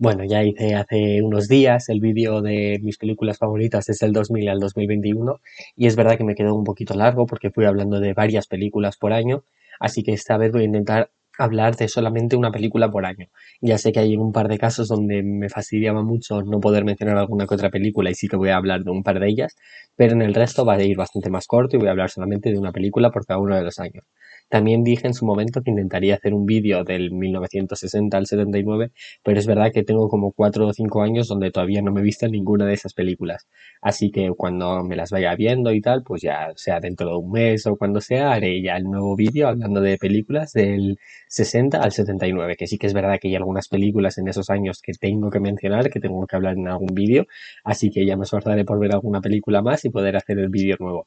Bueno, 0.00 0.24
ya 0.24 0.44
hice 0.44 0.74
hace 0.76 1.22
unos 1.22 1.48
días 1.48 1.88
el 1.88 2.00
vídeo 2.00 2.40
de 2.40 2.78
mis 2.82 2.98
películas 2.98 3.38
favoritas 3.38 3.84
desde 3.86 4.06
el 4.06 4.12
2000 4.12 4.48
al 4.48 4.60
2021 4.60 5.40
y 5.76 5.86
es 5.86 5.96
verdad 5.96 6.16
que 6.16 6.24
me 6.24 6.34
quedó 6.36 6.54
un 6.54 6.64
poquito 6.64 6.94
largo 6.94 7.26
porque 7.26 7.50
fui 7.50 7.64
hablando 7.64 7.98
de 8.00 8.14
varias 8.14 8.46
películas 8.46 8.96
por 8.96 9.12
año, 9.12 9.42
así 9.80 10.02
que 10.04 10.12
esta 10.12 10.36
vez 10.36 10.52
voy 10.52 10.62
a 10.62 10.64
intentar 10.66 11.10
hablar 11.36 11.76
de 11.76 11.88
solamente 11.88 12.36
una 12.36 12.50
película 12.52 12.90
por 12.90 13.06
año. 13.06 13.26
Ya 13.60 13.78
sé 13.78 13.92
que 13.92 14.00
hay 14.00 14.16
un 14.16 14.32
par 14.32 14.48
de 14.48 14.58
casos 14.58 14.88
donde 14.88 15.22
me 15.24 15.48
fastidiaba 15.48 16.02
mucho 16.02 16.42
no 16.42 16.60
poder 16.60 16.84
mencionar 16.84 17.16
alguna 17.16 17.46
que 17.46 17.54
otra 17.54 17.70
película 17.70 18.10
y 18.10 18.14
sí 18.14 18.28
que 18.28 18.36
voy 18.36 18.50
a 18.50 18.56
hablar 18.56 18.82
de 18.84 18.90
un 18.92 19.02
par 19.02 19.18
de 19.20 19.28
ellas, 19.28 19.56
pero 19.96 20.12
en 20.14 20.22
el 20.22 20.34
resto 20.34 20.64
va 20.64 20.74
a 20.74 20.82
ir 20.82 20.96
bastante 20.96 21.30
más 21.30 21.46
corto 21.46 21.76
y 21.76 21.78
voy 21.80 21.88
a 21.88 21.92
hablar 21.92 22.10
solamente 22.10 22.50
de 22.50 22.58
una 22.58 22.72
película 22.72 23.10
por 23.10 23.26
cada 23.26 23.40
uno 23.40 23.56
de 23.56 23.62
los 23.62 23.78
años. 23.80 24.04
También 24.48 24.82
dije 24.82 25.06
en 25.06 25.14
su 25.14 25.26
momento 25.26 25.62
que 25.62 25.70
intentaría 25.70 26.14
hacer 26.14 26.32
un 26.34 26.46
vídeo 26.46 26.82
del 26.84 27.10
1960 27.10 28.16
al 28.16 28.26
79, 28.26 28.90
pero 29.22 29.38
es 29.38 29.46
verdad 29.46 29.72
que 29.72 29.84
tengo 29.84 30.08
como 30.08 30.32
4 30.32 30.66
o 30.66 30.72
5 30.72 31.02
años 31.02 31.28
donde 31.28 31.50
todavía 31.50 31.82
no 31.82 31.92
me 31.92 32.00
he 32.00 32.04
visto 32.04 32.26
ninguna 32.28 32.64
de 32.66 32.74
esas 32.74 32.94
películas. 32.94 33.46
Así 33.82 34.10
que 34.10 34.30
cuando 34.36 34.82
me 34.84 34.96
las 34.96 35.10
vaya 35.10 35.34
viendo 35.34 35.72
y 35.72 35.80
tal, 35.80 36.02
pues 36.02 36.22
ya 36.22 36.52
sea 36.56 36.80
dentro 36.80 37.08
de 37.10 37.16
un 37.16 37.30
mes 37.30 37.66
o 37.66 37.76
cuando 37.76 38.00
sea, 38.00 38.32
haré 38.32 38.62
ya 38.62 38.76
el 38.76 38.84
nuevo 38.84 39.16
vídeo 39.16 39.48
hablando 39.48 39.80
de 39.80 39.98
películas 39.98 40.52
del 40.52 40.98
60 41.28 41.82
al 41.82 41.92
79, 41.92 42.56
que 42.56 42.66
sí 42.66 42.78
que 42.78 42.86
es 42.86 42.94
verdad 42.94 43.18
que 43.20 43.28
hay 43.28 43.36
algunas 43.36 43.68
películas 43.68 44.18
en 44.18 44.28
esos 44.28 44.50
años 44.50 44.80
que 44.82 44.92
tengo 44.94 45.30
que 45.30 45.40
mencionar, 45.40 45.90
que 45.90 46.00
tengo 46.00 46.26
que 46.26 46.36
hablar 46.36 46.54
en 46.56 46.68
algún 46.68 46.94
vídeo, 46.94 47.26
así 47.64 47.90
que 47.90 48.06
ya 48.06 48.16
me 48.16 48.24
esforzaré 48.24 48.64
por 48.64 48.78
ver 48.80 48.92
alguna 48.92 49.20
película 49.20 49.62
más 49.62 49.84
y 49.84 49.90
poder 49.90 50.16
hacer 50.16 50.38
el 50.38 50.48
vídeo 50.48 50.76
nuevo. 50.80 51.06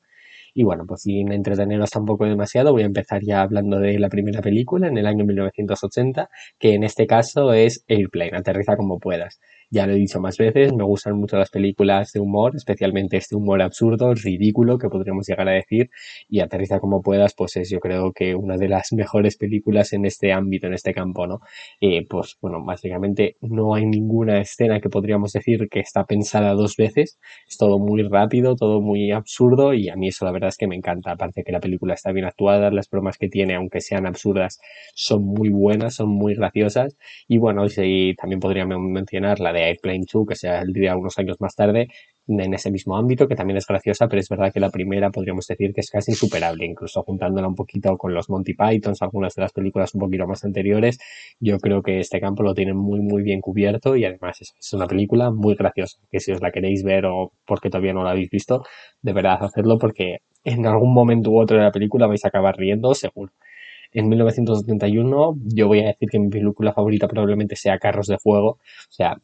Y 0.53 0.63
bueno, 0.63 0.85
pues 0.85 1.03
sin 1.03 1.31
entreteneros 1.31 1.89
tampoco 1.89 2.25
demasiado, 2.25 2.71
voy 2.73 2.83
a 2.83 2.85
empezar 2.85 3.21
ya 3.23 3.41
hablando 3.41 3.79
de 3.79 3.99
la 3.99 4.09
primera 4.09 4.41
película 4.41 4.87
en 4.87 4.97
el 4.97 5.07
año 5.07 5.25
1980, 5.25 6.29
que 6.59 6.73
en 6.73 6.83
este 6.83 7.07
caso 7.07 7.53
es 7.53 7.83
Airplane, 7.87 8.37
aterriza 8.37 8.75
como 8.77 8.99
puedas. 8.99 9.39
Ya 9.73 9.88
lo 9.88 9.93
he 9.93 9.95
dicho 9.95 10.20
más 10.20 10.38
veces, 10.38 10.73
me 10.73 10.84
gustan 10.84 11.16
mucho 11.16 11.38
las 11.38 11.49
películas 11.49 12.11
de 12.11 12.20
humor, 12.20 12.58
especialmente 12.58 13.16
este 13.16 13.38
humor 13.38 13.61
absurdo, 13.61 14.14
ridículo, 14.14 14.77
que 14.77 14.89
podríamos 14.89 15.25
llegar 15.25 15.47
a 15.47 15.53
decir, 15.53 15.89
y 16.27 16.41
Aterriza 16.41 16.81
como 16.81 17.02
puedas, 17.02 17.33
pues 17.33 17.55
es 17.55 17.69
yo 17.69 17.80
creo 17.80 18.11
que 18.11 18.36
una 18.36 18.58
de 18.58 18.67
las 18.67 18.92
mejores 18.92 19.38
películas 19.38 19.94
en 19.94 20.03
este 20.03 20.33
ámbito, 20.33 20.67
en 20.67 20.73
este 20.73 20.94
campo, 20.94 21.25
¿no? 21.25 21.39
Eh, 21.80 22.05
pues 22.05 22.38
bueno, 22.42 22.61
básicamente 22.66 23.38
no 23.39 23.73
hay 23.73 23.86
ninguna 23.86 24.42
escena 24.42 24.81
que 24.81 24.89
podríamos 24.89 25.31
decir 25.31 25.69
que 25.69 25.80
está 25.80 26.03
pensada 26.03 26.52
dos 26.53 26.75
veces, 26.75 27.17
es 27.47 27.58
todo 27.58 27.80
muy 27.80 28.03
rápido, 28.03 28.58
todo 28.58 28.81
muy 28.81 29.11
absurdo, 29.11 29.73
y 29.73 29.88
a 29.88 29.95
mí 29.95 30.09
eso 30.09 30.25
la 30.25 30.33
verdad 30.33 30.49
es 30.49 30.58
que 30.58 30.67
me 30.67 30.75
encanta, 30.75 31.11
aparte 31.11 31.45
que 31.45 31.52
la 31.53 31.61
película 31.61 31.94
está 31.94 32.11
bien 32.11 32.25
actuada, 32.25 32.72
las 32.72 32.89
bromas 32.89 33.17
que 33.17 33.30
tiene, 33.30 33.55
aunque 33.55 33.80
sean 33.80 34.05
absurdas, 34.05 34.59
son 34.95 35.23
muy 35.23 35.47
buenas, 35.47 35.95
son 35.95 36.09
muy 36.09 36.36
graciosas, 36.36 36.97
y 37.30 37.38
bueno, 37.38 37.66
también 38.17 38.42
podríamos 38.42 38.77
mencionar 38.81 39.39
la 39.39 39.53
de 39.53 39.61
Airplane 39.64 40.06
2, 40.12 40.28
que 40.28 40.72
día 40.73 40.95
unos 40.95 41.17
años 41.17 41.38
más 41.40 41.56
tarde, 41.56 41.88
en 42.28 42.54
ese 42.54 42.72
mismo 42.72 42.95
ámbito, 42.95 43.28
que 43.28 43.36
también 43.36 43.58
es 43.58 43.66
graciosa, 43.67 44.08
pero 44.08 44.20
es 44.20 44.30
verdad 44.30 44.52
que 44.54 44.59
la 44.59 44.70
primera 44.70 45.09
podríamos 45.12 45.48
decir 45.48 45.73
que 45.73 45.81
es 45.81 45.90
casi 45.90 46.12
insuperable, 46.12 46.66
incluso 46.66 47.04
juntándola 47.04 47.48
un 47.48 47.56
poquito 47.56 47.98
con 47.98 48.14
los 48.14 48.30
Monty 48.30 48.54
Pythons, 48.54 49.02
algunas 49.02 49.36
de 49.36 49.42
las 49.42 49.52
películas 49.52 49.94
un 49.95 50.02
poquito 50.02 50.28
más 50.28 50.44
anteriores, 50.45 51.00
yo 51.39 51.58
creo 51.59 51.82
que 51.82 52.00
este 52.00 52.20
campo 52.20 52.44
lo 52.44 52.54
tiene 52.54 52.73
muy 52.73 53.02
muy 53.02 53.23
bien 53.23 53.42
cubierto 53.42 53.95
y 53.95 54.06
además 54.06 54.42
es 54.42 54.73
una 54.73 54.88
película 54.88 55.32
muy 55.32 55.56
graciosa, 55.56 56.00
que 56.09 56.20
si 56.20 56.32
os 56.32 56.42
la 56.42 56.52
queréis 56.52 56.84
ver 56.84 57.06
o 57.06 57.32
porque 57.45 57.70
todavía 57.70 57.94
no 57.94 58.04
la 58.04 58.12
habéis 58.12 58.30
visto, 58.30 58.64
de 59.02 59.14
verdad 59.14 59.44
hacerlo 59.44 59.78
porque 59.78 60.20
en 60.44 60.66
algún 60.66 60.94
momento 60.94 61.32
u 61.32 61.39
otro 61.39 61.58
de 61.58 61.64
la 61.64 61.72
película 61.72 62.08
vais 62.08 62.23
a 62.26 62.30
acabar 62.30 62.58
riendo 62.58 62.94
seguro. 62.95 63.32
En 63.94 64.08
1971 64.09 65.36
yo 65.54 65.67
voy 65.67 65.82
a 65.82 65.88
decir 65.88 66.09
que 66.09 66.20
mi 66.20 66.30
película 66.30 66.73
favorita 66.73 67.08
probablemente 67.08 67.56
sea 67.56 67.78
Carros 67.78 68.08
de 68.08 68.17
Fuego, 68.17 68.52
o 68.52 68.59
sea, 68.92 69.17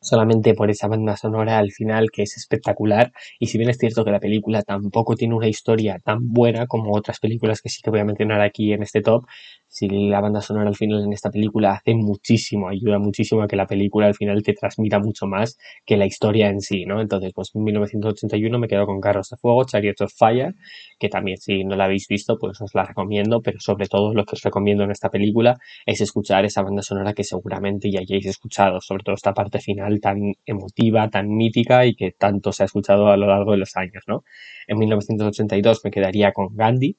solamente 0.00 0.54
por 0.54 0.70
esa 0.70 0.88
banda 0.88 1.16
sonora 1.16 1.58
al 1.58 1.72
final 1.72 2.10
que 2.10 2.22
es 2.22 2.36
espectacular 2.36 3.12
y 3.38 3.46
si 3.48 3.58
bien 3.58 3.70
es 3.70 3.78
cierto 3.78 4.04
que 4.04 4.10
la 4.10 4.20
película 4.20 4.62
tampoco 4.62 5.14
tiene 5.14 5.34
una 5.34 5.48
historia 5.48 5.98
tan 6.02 6.32
buena 6.32 6.66
como 6.66 6.94
otras 6.96 7.20
películas 7.20 7.60
que 7.60 7.68
sí 7.68 7.82
que 7.82 7.90
voy 7.90 8.00
a 8.00 8.04
mencionar 8.04 8.40
aquí 8.40 8.72
en 8.72 8.82
este 8.82 9.02
top, 9.02 9.24
si 9.68 9.88
la 9.88 10.20
banda 10.20 10.40
sonora 10.40 10.68
al 10.68 10.74
final 10.76 11.04
en 11.04 11.12
esta 11.12 11.30
película 11.30 11.72
hace 11.72 11.94
muchísimo, 11.94 12.68
ayuda 12.68 12.98
muchísimo 12.98 13.42
a 13.42 13.46
que 13.46 13.56
la 13.56 13.66
película 13.66 14.06
al 14.06 14.14
final 14.14 14.42
te 14.42 14.52
transmita 14.52 14.98
mucho 14.98 15.26
más 15.26 15.58
que 15.86 15.96
la 15.96 16.06
historia 16.06 16.48
en 16.48 16.60
sí, 16.60 16.84
¿no? 16.86 17.00
Entonces, 17.00 17.32
pues 17.32 17.50
en 17.54 17.62
1981 17.62 18.58
me 18.58 18.66
quedo 18.66 18.86
con 18.86 19.00
Carros 19.00 19.28
de 19.30 19.36
Fuego, 19.36 19.64
Chariots 19.64 20.00
of 20.00 20.12
Fire, 20.12 20.54
que 20.98 21.08
también 21.08 21.36
si 21.38 21.64
no 21.64 21.76
la 21.76 21.84
habéis 21.84 22.08
visto, 22.08 22.36
pues 22.38 22.60
os 22.60 22.74
la 22.74 22.84
recomiendo, 22.84 23.42
pero 23.42 23.60
sobre 23.60 23.86
todo 23.86 24.12
lo 24.12 24.24
que 24.24 24.34
os 24.34 24.42
recomiendo 24.42 24.82
en 24.84 24.90
esta 24.90 25.08
película 25.08 25.56
es 25.86 26.00
escuchar 26.00 26.44
esa 26.44 26.62
banda 26.62 26.82
sonora 26.82 27.12
que 27.12 27.22
seguramente 27.22 27.90
ya 27.90 28.00
hayáis 28.00 28.26
escuchado, 28.26 28.80
sobre 28.80 29.04
todo 29.04 29.14
esta 29.14 29.34
parte 29.34 29.60
final 29.60 29.89
tan 29.98 30.34
emotiva, 30.46 31.10
tan 31.10 31.28
mítica 31.28 31.86
y 31.86 31.94
que 31.94 32.12
tanto 32.12 32.52
se 32.52 32.62
ha 32.62 32.66
escuchado 32.66 33.08
a 33.08 33.16
lo 33.16 33.26
largo 33.26 33.52
de 33.52 33.58
los 33.58 33.76
años, 33.76 34.04
¿no? 34.06 34.24
En 34.68 34.78
1982 34.78 35.80
me 35.84 35.90
quedaría 35.90 36.32
con 36.32 36.54
Gandhi, 36.54 36.96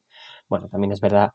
bueno, 0.50 0.68
también 0.68 0.92
es 0.92 1.00
verdad 1.00 1.32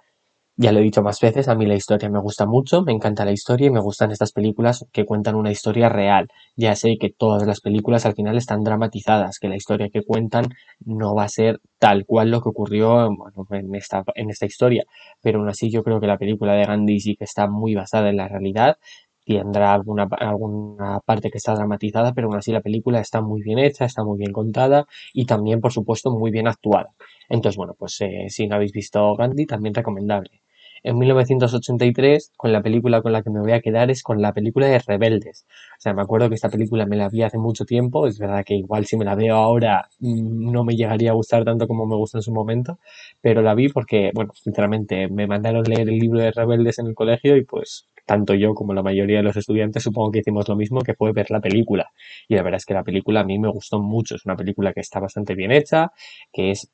ya 0.58 0.72
lo 0.72 0.80
he 0.80 0.82
dicho 0.82 1.02
más 1.02 1.20
veces, 1.20 1.48
a 1.48 1.54
mí 1.54 1.66
la 1.66 1.74
historia 1.74 2.08
me 2.08 2.18
gusta 2.18 2.46
mucho, 2.46 2.80
me 2.82 2.92
encanta 2.92 3.26
la 3.26 3.32
historia 3.32 3.66
y 3.66 3.70
me 3.70 3.80
gustan 3.80 4.10
estas 4.10 4.32
películas 4.32 4.86
que 4.90 5.04
cuentan 5.04 5.34
una 5.34 5.50
historia 5.50 5.90
real. 5.90 6.28
Ya 6.56 6.74
sé 6.76 6.96
que 6.98 7.10
todas 7.10 7.46
las 7.46 7.60
películas 7.60 8.06
al 8.06 8.14
final 8.14 8.38
están 8.38 8.64
dramatizadas, 8.64 9.38
que 9.38 9.48
la 9.48 9.56
historia 9.56 9.90
que 9.90 10.02
cuentan 10.02 10.46
no 10.82 11.14
va 11.14 11.24
a 11.24 11.28
ser 11.28 11.60
tal 11.78 12.06
cual 12.06 12.30
lo 12.30 12.40
que 12.40 12.48
ocurrió 12.48 13.06
en, 13.50 13.74
esta, 13.74 14.02
en 14.14 14.30
esta 14.30 14.46
historia, 14.46 14.84
pero 15.20 15.40
aún 15.40 15.48
así 15.50 15.70
yo 15.70 15.84
creo 15.84 16.00
que 16.00 16.06
la 16.06 16.16
película 16.16 16.54
de 16.54 16.64
Gandhi 16.64 17.00
sí 17.00 17.16
que 17.16 17.24
está 17.24 17.48
muy 17.48 17.74
basada 17.74 18.08
en 18.08 18.16
la 18.16 18.28
realidad 18.28 18.78
tendrá 19.26 19.74
alguna, 19.74 20.08
alguna 20.18 21.00
parte 21.00 21.30
que 21.30 21.38
está 21.38 21.54
dramatizada, 21.54 22.12
pero 22.14 22.28
aún 22.28 22.36
así 22.36 22.52
la 22.52 22.60
película 22.60 23.00
está 23.00 23.20
muy 23.20 23.42
bien 23.42 23.58
hecha, 23.58 23.84
está 23.84 24.04
muy 24.04 24.18
bien 24.18 24.32
contada 24.32 24.86
y 25.12 25.26
también, 25.26 25.60
por 25.60 25.72
supuesto, 25.72 26.10
muy 26.10 26.30
bien 26.30 26.48
actuada. 26.48 26.90
Entonces, 27.28 27.56
bueno, 27.56 27.74
pues 27.78 28.00
eh, 28.00 28.26
si 28.28 28.46
no 28.46 28.56
habéis 28.56 28.72
visto 28.72 29.14
Gandhi, 29.16 29.46
también 29.46 29.74
recomendable. 29.74 30.42
En 30.82 30.98
1983, 30.98 32.32
con 32.36 32.52
la 32.52 32.62
película 32.62 33.02
con 33.02 33.10
la 33.10 33.22
que 33.22 33.30
me 33.30 33.40
voy 33.40 33.50
a 33.50 33.60
quedar 33.60 33.90
es 33.90 34.04
con 34.04 34.22
la 34.22 34.32
película 34.32 34.68
de 34.68 34.78
Rebeldes. 34.78 35.44
O 35.78 35.80
sea, 35.80 35.94
me 35.94 36.02
acuerdo 36.02 36.28
que 36.28 36.36
esta 36.36 36.48
película 36.48 36.86
me 36.86 36.96
la 36.96 37.08
vi 37.08 37.22
hace 37.22 37.38
mucho 37.38 37.64
tiempo, 37.64 38.06
es 38.06 38.20
verdad 38.20 38.44
que 38.44 38.54
igual 38.54 38.86
si 38.86 38.96
me 38.96 39.04
la 39.04 39.16
veo 39.16 39.34
ahora 39.34 39.88
mm, 39.98 40.52
no 40.52 40.62
me 40.62 40.76
llegaría 40.76 41.10
a 41.10 41.14
gustar 41.14 41.44
tanto 41.44 41.66
como 41.66 41.86
me 41.86 41.96
gustó 41.96 42.18
en 42.18 42.22
su 42.22 42.32
momento, 42.32 42.78
pero 43.20 43.42
la 43.42 43.54
vi 43.54 43.68
porque, 43.68 44.12
bueno, 44.14 44.32
sinceramente 44.34 45.08
me 45.08 45.26
mandaron 45.26 45.64
leer 45.64 45.88
el 45.88 45.98
libro 45.98 46.20
de 46.20 46.30
Rebeldes 46.30 46.78
en 46.78 46.86
el 46.86 46.94
colegio 46.94 47.36
y 47.36 47.44
pues 47.44 47.88
tanto 48.06 48.34
yo 48.34 48.54
como 48.54 48.72
la 48.74 48.82
mayoría 48.82 49.18
de 49.18 49.22
los 49.24 49.36
estudiantes 49.36 49.82
supongo 49.82 50.12
que 50.12 50.20
hicimos 50.20 50.48
lo 50.48 50.56
mismo, 50.56 50.80
que 50.80 50.94
fue 50.94 51.12
ver 51.12 51.30
la 51.30 51.40
película. 51.40 51.90
Y 52.28 52.36
la 52.36 52.42
verdad 52.42 52.58
es 52.58 52.64
que 52.66 52.74
la 52.74 52.84
película 52.84 53.20
a 53.20 53.24
mí 53.24 53.38
me 53.38 53.48
gustó 53.48 53.80
mucho, 53.80 54.16
es 54.16 54.24
una 54.24 54.36
película 54.36 54.72
que 54.72 54.80
está 54.80 55.00
bastante 55.00 55.34
bien 55.34 55.52
hecha, 55.52 55.92
que 56.32 56.52
es 56.52 56.70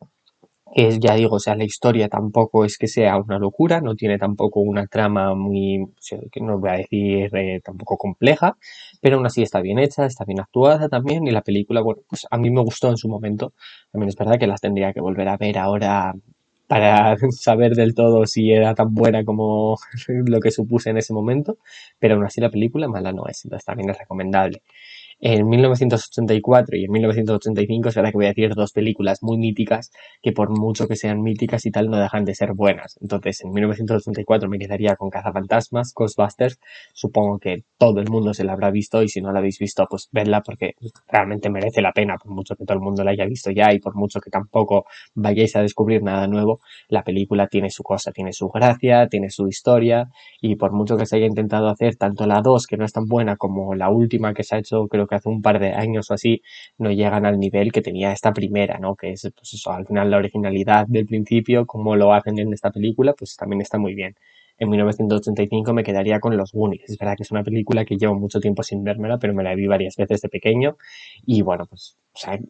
que 0.75 0.99
ya 1.01 1.15
digo, 1.15 1.37
o 1.37 1.39
sea, 1.39 1.55
la 1.55 1.65
historia 1.65 2.09
tampoco 2.09 2.65
es 2.65 2.79
que 2.79 2.89
sea 2.89 3.19
una 3.19 3.39
locura, 3.39 3.81
no 3.81 3.95
tiene 3.95 4.19
tampoco 4.19 4.61
una 4.61 4.87
trama 4.87 5.35
muy, 5.35 5.85
que 6.31 6.41
no 6.41 6.59
voy 6.59 6.71
a 6.71 6.73
decir 6.75 7.35
eh, 7.37 7.61
tampoco 7.63 7.97
compleja, 7.99 8.57
pero 9.01 9.17
aún 9.17 9.27
así 9.27 9.43
está 9.43 9.61
bien 9.61 9.79
hecha, 9.79 10.07
está 10.07 10.25
bien 10.25 10.41
actuada 10.41 10.89
también. 10.89 11.27
Y 11.27 11.31
la 11.31 11.43
película, 11.43 11.83
bueno, 11.83 12.03
pues 12.09 12.27
a 12.31 12.39
mí 12.39 12.51
me 12.51 12.63
gustó 12.63 12.89
en 12.89 12.97
su 12.97 13.09
momento, 13.09 13.53
también 13.91 14.09
es 14.09 14.17
verdad 14.17 14.39
que 14.39 14.47
las 14.47 14.61
tendría 14.61 14.93
que 14.93 15.01
volver 15.01 15.29
a 15.29 15.37
ver 15.37 15.59
ahora 15.59 16.15
para 16.73 17.17
saber 17.33 17.75
del 17.75 17.95
todo 17.95 18.27
si 18.27 18.51
era 18.51 18.75
tan 18.75 18.95
buena 18.95 19.25
como 19.27 19.77
lo 20.09 20.41
que 20.41 20.51
supuse 20.51 20.89
en 20.91 20.97
ese 20.97 21.13
momento, 21.13 21.59
pero 21.99 22.15
aún 22.15 22.25
así 22.25 22.41
la 22.41 22.51
película 22.51 22.89
mala 22.89 23.13
no 23.13 23.27
es, 23.29 23.45
entonces 23.45 23.67
también 23.67 23.91
es 23.91 23.99
recomendable. 23.99 24.63
En 25.25 25.49
1984 25.49 26.77
y 26.77 26.85
en 26.87 26.91
1985 26.91 27.91
es 27.91 27.95
verdad 27.95 28.11
que 28.11 28.17
voy 28.17 28.25
a 28.25 28.31
decir 28.31 28.57
dos 28.57 28.73
películas 28.73 29.23
muy 29.23 29.39
míticas 29.39 29.93
que 30.21 30.33
por 30.33 30.51
mucho 30.51 30.89
que 30.89 30.97
sean 30.97 31.23
míticas 31.23 31.65
y 31.65 31.71
tal 31.71 31.89
no 31.89 31.97
dejan 31.97 32.25
de 32.25 32.35
ser 32.35 32.55
buenas. 32.55 32.99
Entonces 33.01 33.41
en 33.45 33.53
1984 33.53 34.49
me 34.49 34.59
quedaría 34.59 34.97
con 34.97 35.11
Cazafantasmas, 35.11 35.93
Ghostbusters. 35.95 36.59
Supongo 36.93 37.39
que 37.39 37.63
todo 37.79 38.01
el 38.01 38.11
mundo 38.11 38.35
se 38.35 38.43
la 38.43 38.55
habrá 38.55 38.73
visto 38.73 39.01
y 39.01 39.09
si 39.09 39.21
no 39.21 39.31
la 39.31 39.39
habéis 39.39 39.61
visto 39.61 39.87
pues 39.89 40.09
vedla 40.11 40.41
porque 40.41 40.75
realmente 41.07 41.51
merece 41.51 41.83
la 41.83 41.93
pena 41.93 42.17
por 42.19 42.33
mucho 42.33 42.57
que 42.57 42.65
todo 42.65 42.79
el 42.79 42.83
mundo 42.83 43.05
la 43.05 43.13
haya 43.13 43.25
visto 43.25 43.53
ya 43.53 43.73
y 43.73 43.79
por 43.79 43.95
mucho 43.95 44.19
que 44.21 44.29
tampoco 44.29 44.87
vayáis 45.15 45.55
a 45.55 45.63
descubrir 45.63 46.03
nada 46.03 46.27
nuevo. 46.27 46.59
La 46.89 47.05
película 47.05 47.47
tiene 47.47 47.71
su 47.71 47.85
cosa, 47.85 48.11
tiene 48.11 48.33
su 48.33 48.49
gracia, 48.49 49.07
tiene 49.07 49.31
su 49.31 49.47
historia 49.47 50.09
y 50.41 50.57
por 50.57 50.73
mucho 50.73 50.97
que 50.97 51.07
se 51.07 51.15
haya 51.15 51.27
intentado 51.27 51.69
hacer 51.69 51.95
tanto 51.95 52.27
la 52.27 52.41
2 52.41 52.67
que 52.67 52.77
no 52.77 52.85
es 52.85 52.93
tan 52.93 53.05
buena 53.07 53.37
como 53.37 53.77
la 53.77 53.89
última 53.89 54.35
que 54.35 54.43
se 54.43 54.57
ha 54.57 54.59
hecho 54.59 54.89
creo 54.89 55.07
que 55.07 55.12
hace 55.17 55.29
un 55.29 55.43
par 55.43 55.59
de 55.61 55.73
años 55.73 56.11
o 56.11 56.15
así 56.15 56.43
no 56.79 56.91
llegan 56.91 57.27
al 57.27 57.39
nivel 57.39 57.73
que 57.73 57.83
tenía 57.83 58.13
esta 58.13 58.33
primera, 58.33 58.79
¿no? 58.79 58.95
Que 58.97 59.13
es, 59.13 59.31
pues 59.35 59.55
eso, 59.55 59.73
al 59.73 59.87
final 59.87 60.11
la 60.11 60.19
originalidad 60.19 60.87
del 60.89 61.07
principio, 61.07 61.67
como 61.67 61.97
lo 61.97 62.13
hacen 62.13 62.39
en 62.39 62.53
esta 62.53 62.71
película, 62.71 63.15
pues 63.15 63.37
también 63.37 63.61
está 63.61 63.79
muy 63.79 63.95
bien. 63.95 64.15
En 64.59 64.69
1985 64.69 65.73
me 65.73 65.83
quedaría 65.83 66.21
con 66.21 66.37
Los 66.37 66.53
Goonies. 66.53 66.85
Es 66.89 66.99
verdad 66.99 67.17
que 67.17 67.25
es 67.25 67.31
una 67.31 67.43
película 67.43 67.85
que 67.85 67.97
llevo 67.97 68.15
mucho 68.15 68.39
tiempo 68.39 68.63
sin 68.63 68.85
vérmela, 68.85 69.19
pero 69.19 69.35
me 69.35 69.43
la 69.43 69.55
vi 69.55 69.67
varias 69.67 69.97
veces 69.97 70.21
de 70.21 70.29
pequeño. 70.29 70.77
Y 71.27 71.43
bueno, 71.43 71.67
pues 71.67 71.97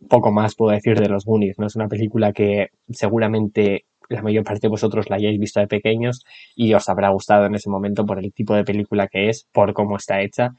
poco 0.08 0.32
más 0.32 0.54
puedo 0.54 0.72
decir 0.72 0.98
de 0.98 1.08
Los 1.08 1.24
Goonies. 1.24 1.58
No 1.58 1.66
es 1.66 1.76
una 1.76 1.88
película 1.88 2.32
que 2.32 2.68
seguramente 2.90 3.86
la 4.08 4.22
mayor 4.22 4.44
parte 4.44 4.60
de 4.62 4.68
vosotros 4.68 5.08
la 5.08 5.16
hayáis 5.16 5.38
visto 5.38 5.60
de 5.60 5.66
pequeños 5.66 6.24
y 6.54 6.74
os 6.74 6.88
habrá 6.88 7.08
gustado 7.10 7.46
en 7.46 7.54
ese 7.54 7.70
momento 7.70 8.04
por 8.04 8.18
el 8.18 8.32
tipo 8.32 8.54
de 8.54 8.64
película 8.64 9.08
que 9.08 9.28
es, 9.28 9.48
por 9.52 9.72
cómo 9.72 9.96
está 9.96 10.20
hecha 10.20 10.50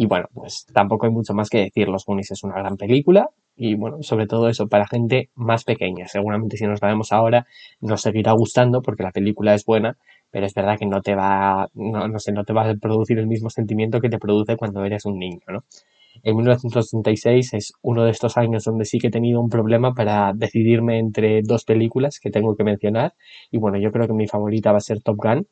Y 0.00 0.06
bueno, 0.06 0.28
pues 0.32 0.64
tampoco 0.72 1.04
hay 1.04 1.12
mucho 1.12 1.34
más 1.34 1.50
que 1.50 1.58
decir. 1.58 1.86
Los 1.86 2.06
Goonies 2.06 2.30
es 2.30 2.42
una 2.42 2.54
gran 2.54 2.78
película 2.78 3.28
y 3.54 3.74
bueno, 3.74 4.02
sobre 4.02 4.26
todo 4.26 4.48
eso 4.48 4.66
para 4.66 4.86
gente 4.86 5.28
más 5.34 5.64
pequeña. 5.64 6.08
Seguramente 6.08 6.56
si 6.56 6.64
nos 6.64 6.80
la 6.80 6.88
vemos 6.88 7.12
ahora 7.12 7.46
nos 7.82 8.00
seguirá 8.00 8.32
gustando 8.32 8.80
porque 8.80 9.02
la 9.02 9.10
película 9.10 9.52
es 9.52 9.66
buena, 9.66 9.98
pero 10.30 10.46
es 10.46 10.54
verdad 10.54 10.78
que 10.78 10.86
no 10.86 11.02
te 11.02 11.14
va, 11.14 11.68
no, 11.74 12.08
no 12.08 12.18
sé, 12.18 12.32
no 12.32 12.44
te 12.44 12.54
va 12.54 12.70
a 12.70 12.74
producir 12.76 13.18
el 13.18 13.26
mismo 13.26 13.50
sentimiento 13.50 14.00
que 14.00 14.08
te 14.08 14.18
produce 14.18 14.56
cuando 14.56 14.82
eres 14.86 15.04
un 15.04 15.18
niño, 15.18 15.42
¿no? 15.48 15.64
En 16.22 16.34
1986 16.34 17.52
es 17.52 17.72
uno 17.82 18.04
de 18.04 18.10
estos 18.10 18.38
años 18.38 18.64
donde 18.64 18.86
sí 18.86 18.98
que 18.98 19.08
he 19.08 19.10
tenido 19.10 19.38
un 19.38 19.50
problema 19.50 19.92
para 19.92 20.32
decidirme 20.34 20.98
entre 20.98 21.42
dos 21.42 21.64
películas 21.64 22.20
que 22.20 22.30
tengo 22.30 22.56
que 22.56 22.64
mencionar. 22.64 23.12
Y 23.50 23.58
bueno, 23.58 23.78
yo 23.78 23.92
creo 23.92 24.06
que 24.06 24.14
mi 24.14 24.26
favorita 24.26 24.72
va 24.72 24.78
a 24.78 24.80
ser 24.80 25.02
Top 25.02 25.18
Gun, 25.18 25.46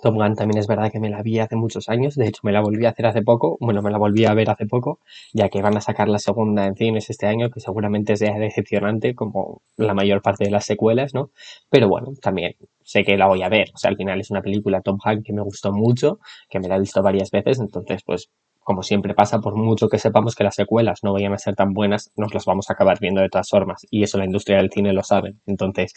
Top 0.00 0.14
Gun 0.14 0.34
también 0.34 0.58
es 0.58 0.66
verdad 0.66 0.90
que 0.90 1.00
me 1.00 1.10
la 1.10 1.22
vi 1.22 1.38
hace 1.38 1.56
muchos 1.56 1.88
años, 1.88 2.14
de 2.16 2.26
hecho 2.28 2.40
me 2.44 2.52
la 2.52 2.60
volví 2.60 2.86
a 2.86 2.90
hacer 2.90 3.06
hace 3.06 3.22
poco, 3.22 3.56
bueno, 3.60 3.82
me 3.82 3.90
la 3.90 3.98
volví 3.98 4.24
a 4.24 4.34
ver 4.34 4.50
hace 4.50 4.66
poco, 4.66 5.00
ya 5.32 5.48
que 5.48 5.62
van 5.62 5.76
a 5.76 5.80
sacar 5.80 6.08
la 6.08 6.18
segunda 6.18 6.66
en 6.66 6.76
cines 6.76 7.10
este 7.10 7.26
año, 7.26 7.50
que 7.50 7.60
seguramente 7.60 8.16
sea 8.16 8.38
decepcionante 8.38 9.14
como 9.14 9.62
la 9.76 9.94
mayor 9.94 10.22
parte 10.22 10.44
de 10.44 10.50
las 10.50 10.64
secuelas, 10.64 11.14
¿no? 11.14 11.30
Pero 11.68 11.88
bueno, 11.88 12.12
también 12.20 12.54
sé 12.82 13.04
que 13.04 13.16
la 13.16 13.26
voy 13.26 13.42
a 13.42 13.48
ver, 13.48 13.68
o 13.74 13.78
sea, 13.78 13.90
al 13.90 13.96
final 13.96 14.20
es 14.20 14.30
una 14.30 14.42
película 14.42 14.80
Tom 14.80 14.98
Hanks 15.04 15.24
que 15.24 15.32
me 15.32 15.42
gustó 15.42 15.72
mucho, 15.72 16.18
que 16.48 16.60
me 16.60 16.68
la 16.68 16.76
he 16.76 16.80
visto 16.80 17.02
varias 17.02 17.30
veces, 17.30 17.60
entonces 17.60 18.02
pues 18.04 18.30
como 18.62 18.82
siempre 18.82 19.14
pasa, 19.14 19.40
por 19.40 19.56
mucho 19.56 19.88
que 19.88 19.98
sepamos 19.98 20.34
que 20.34 20.44
las 20.44 20.54
secuelas 20.54 21.00
no 21.02 21.12
vayan 21.12 21.32
a 21.32 21.38
ser 21.38 21.54
tan 21.54 21.72
buenas, 21.72 22.12
nos 22.16 22.32
las 22.34 22.44
vamos 22.44 22.70
a 22.70 22.74
acabar 22.74 22.98
viendo 23.00 23.20
de 23.20 23.28
todas 23.28 23.48
formas. 23.48 23.86
Y 23.90 24.02
eso 24.02 24.18
la 24.18 24.24
industria 24.26 24.58
del 24.58 24.70
cine 24.70 24.92
lo 24.92 25.02
sabe. 25.02 25.34
Entonces, 25.46 25.92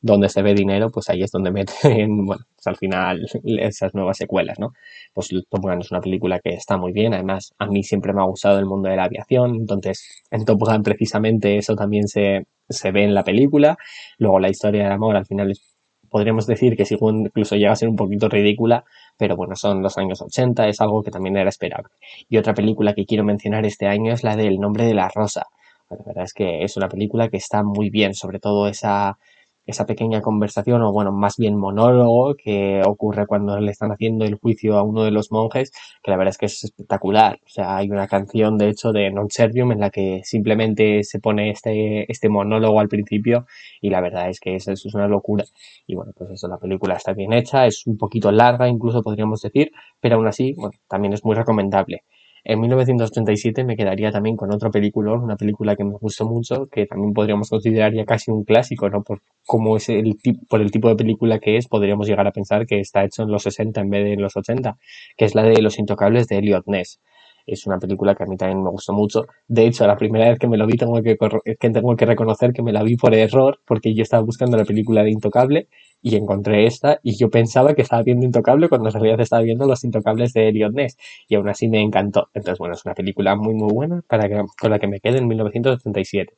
donde 0.00 0.28
se 0.28 0.42
ve 0.42 0.54
dinero, 0.54 0.90
pues 0.90 1.08
ahí 1.08 1.22
es 1.22 1.30
donde 1.30 1.50
meten, 1.52 2.26
bueno, 2.26 2.44
pues 2.54 2.66
al 2.66 2.76
final 2.76 3.26
esas 3.44 3.94
nuevas 3.94 4.16
secuelas, 4.16 4.58
¿no? 4.58 4.72
Pues 5.14 5.28
Top 5.28 5.62
Gun 5.62 5.80
es 5.80 5.90
una 5.90 6.00
película 6.00 6.40
que 6.40 6.50
está 6.50 6.76
muy 6.76 6.92
bien. 6.92 7.14
Además, 7.14 7.54
a 7.58 7.66
mí 7.66 7.82
siempre 7.82 8.12
me 8.12 8.20
ha 8.22 8.26
gustado 8.26 8.58
el 8.58 8.66
mundo 8.66 8.88
de 8.88 8.96
la 8.96 9.04
aviación. 9.04 9.54
Entonces, 9.56 10.22
en 10.30 10.44
Top 10.44 10.60
Gun 10.60 10.82
precisamente 10.82 11.56
eso 11.56 11.74
también 11.76 12.08
se, 12.08 12.46
se 12.68 12.90
ve 12.92 13.04
en 13.04 13.14
la 13.14 13.24
película. 13.24 13.76
Luego 14.18 14.40
la 14.40 14.50
historia 14.50 14.84
del 14.84 14.92
amor 14.92 15.16
al 15.16 15.26
final 15.26 15.50
es 15.50 15.67
podríamos 16.10 16.46
decir 16.46 16.76
que 16.76 16.84
incluso 16.90 17.56
llega 17.56 17.72
a 17.72 17.76
ser 17.76 17.88
un 17.88 17.96
poquito 17.96 18.28
ridícula, 18.28 18.84
pero 19.16 19.36
bueno, 19.36 19.56
son 19.56 19.82
los 19.82 19.96
años 19.98 20.20
80, 20.20 20.68
es 20.68 20.80
algo 20.80 21.02
que 21.02 21.10
también 21.10 21.36
era 21.36 21.48
esperable. 21.48 21.88
Y 22.28 22.38
otra 22.38 22.54
película 22.54 22.94
que 22.94 23.04
quiero 23.04 23.24
mencionar 23.24 23.64
este 23.66 23.86
año 23.86 24.12
es 24.12 24.24
la 24.24 24.36
del 24.36 24.58
nombre 24.58 24.84
de 24.84 24.94
la 24.94 25.08
rosa. 25.08 25.46
La 25.90 25.96
verdad 26.04 26.24
es 26.24 26.34
que 26.34 26.64
es 26.64 26.76
una 26.76 26.88
película 26.88 27.28
que 27.28 27.38
está 27.38 27.62
muy 27.62 27.90
bien, 27.90 28.14
sobre 28.14 28.38
todo 28.38 28.68
esa 28.68 29.18
esa 29.68 29.84
pequeña 29.84 30.22
conversación, 30.22 30.80
o 30.82 30.92
bueno, 30.92 31.12
más 31.12 31.36
bien 31.36 31.54
monólogo 31.56 32.34
que 32.34 32.82
ocurre 32.86 33.26
cuando 33.26 33.60
le 33.60 33.70
están 33.70 33.92
haciendo 33.92 34.24
el 34.24 34.36
juicio 34.36 34.78
a 34.78 34.82
uno 34.82 35.04
de 35.04 35.10
los 35.10 35.30
monjes, 35.30 35.72
que 36.02 36.10
la 36.10 36.16
verdad 36.16 36.30
es 36.30 36.38
que 36.38 36.46
es 36.46 36.64
espectacular. 36.64 37.38
O 37.44 37.48
sea, 37.50 37.76
hay 37.76 37.90
una 37.90 38.08
canción, 38.08 38.56
de 38.56 38.70
hecho, 38.70 38.92
de 38.92 39.10
Non 39.10 39.28
Servium 39.30 39.72
en 39.72 39.80
la 39.80 39.90
que 39.90 40.22
simplemente 40.24 41.04
se 41.04 41.20
pone 41.20 41.50
este, 41.50 42.10
este 42.10 42.30
monólogo 42.30 42.80
al 42.80 42.88
principio 42.88 43.46
y 43.82 43.90
la 43.90 44.00
verdad 44.00 44.30
es 44.30 44.40
que 44.40 44.56
eso, 44.56 44.72
es 44.72 44.84
una 44.94 45.06
locura. 45.06 45.44
Y 45.86 45.94
bueno, 45.94 46.12
pues 46.16 46.30
eso, 46.30 46.48
la 46.48 46.56
película 46.58 46.94
está 46.94 47.12
bien 47.12 47.34
hecha, 47.34 47.66
es 47.66 47.86
un 47.86 47.98
poquito 47.98 48.32
larga, 48.32 48.68
incluso 48.68 49.02
podríamos 49.02 49.42
decir, 49.42 49.70
pero 50.00 50.16
aún 50.16 50.26
así, 50.26 50.54
bueno, 50.56 50.72
también 50.88 51.12
es 51.12 51.24
muy 51.24 51.34
recomendable. 51.36 52.04
En 52.44 52.60
1937 52.60 53.64
me 53.64 53.76
quedaría 53.76 54.10
también 54.10 54.36
con 54.36 54.52
otro 54.52 54.70
película, 54.70 55.12
una 55.12 55.36
película 55.36 55.76
que 55.76 55.84
me 55.84 55.94
gustó 56.00 56.26
mucho, 56.26 56.66
que 56.66 56.86
también 56.86 57.12
podríamos 57.12 57.50
considerar 57.50 57.92
ya 57.94 58.04
casi 58.04 58.30
un 58.30 58.44
clásico, 58.44 58.88
¿no? 58.88 59.02
Por 59.02 59.22
cómo 59.46 59.76
es 59.76 59.88
el 59.88 60.16
por 60.48 60.60
el 60.60 60.70
tipo 60.70 60.88
de 60.88 60.96
película 60.96 61.38
que 61.38 61.56
es, 61.56 61.68
podríamos 61.68 62.08
llegar 62.08 62.26
a 62.26 62.32
pensar 62.32 62.66
que 62.66 62.80
está 62.80 63.04
hecho 63.04 63.22
en 63.22 63.30
los 63.30 63.42
60 63.42 63.80
en 63.80 63.90
vez 63.90 64.04
de 64.04 64.12
en 64.14 64.22
los 64.22 64.36
80, 64.36 64.76
que 65.16 65.24
es 65.24 65.34
la 65.34 65.42
de 65.42 65.60
Los 65.62 65.78
Intocables 65.78 66.28
de 66.28 66.38
Elliot 66.38 66.66
Ness 66.66 67.00
es 67.48 67.66
una 67.66 67.78
película 67.78 68.14
que 68.14 68.22
a 68.22 68.26
mí 68.26 68.36
también 68.36 68.62
me 68.62 68.70
gustó 68.70 68.92
mucho. 68.92 69.26
De 69.46 69.66
hecho, 69.66 69.86
la 69.86 69.96
primera 69.96 70.28
vez 70.28 70.38
que 70.38 70.46
me 70.46 70.56
lo 70.56 70.66
vi 70.66 70.76
tengo 70.76 71.02
que, 71.02 71.16
que 71.16 71.70
tengo 71.70 71.96
que 71.96 72.06
reconocer 72.06 72.52
que 72.52 72.62
me 72.62 72.72
la 72.72 72.82
vi 72.82 72.96
por 72.96 73.14
error 73.14 73.60
porque 73.66 73.94
yo 73.94 74.02
estaba 74.02 74.22
buscando 74.22 74.56
la 74.56 74.64
película 74.64 75.02
de 75.02 75.10
Intocable 75.10 75.68
y 76.02 76.16
encontré 76.16 76.66
esta 76.66 77.00
y 77.02 77.16
yo 77.16 77.30
pensaba 77.30 77.74
que 77.74 77.82
estaba 77.82 78.02
viendo 78.02 78.26
Intocable 78.26 78.68
cuando 78.68 78.88
en 78.88 78.94
realidad 78.94 79.20
estaba 79.20 79.42
viendo 79.42 79.66
Los 79.66 79.84
Intocables 79.84 80.32
de 80.32 80.48
Elliot 80.48 80.72
Ness 80.72 80.96
y 81.28 81.34
aún 81.34 81.48
así 81.48 81.68
me 81.68 81.80
encantó. 81.80 82.28
Entonces, 82.34 82.58
bueno, 82.58 82.74
es 82.74 82.84
una 82.84 82.94
película 82.94 83.34
muy 83.36 83.54
muy 83.54 83.72
buena 83.72 84.02
para 84.08 84.28
que, 84.28 84.44
con 84.60 84.70
la 84.70 84.78
que 84.78 84.88
me 84.88 85.00
quedé 85.00 85.18
en 85.18 85.28
1987. 85.28 86.34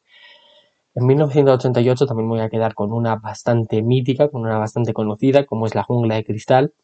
En 0.95 1.07
1988 1.07 2.07
también 2.07 2.29
me 2.29 2.35
voy 2.35 2.45
a 2.45 2.49
quedar 2.49 2.75
con 2.75 2.93
una 2.93 3.17
bastante 3.17 3.81
mítica, 3.83 4.29
con 4.29 4.43
una 4.43 4.59
bastante 4.59 4.93
conocida, 4.93 5.47
como 5.47 5.67
es 5.67 5.75
La 5.75 5.85
Jungla 5.85 6.17
de 6.17 6.25
Cristal, 6.25 6.75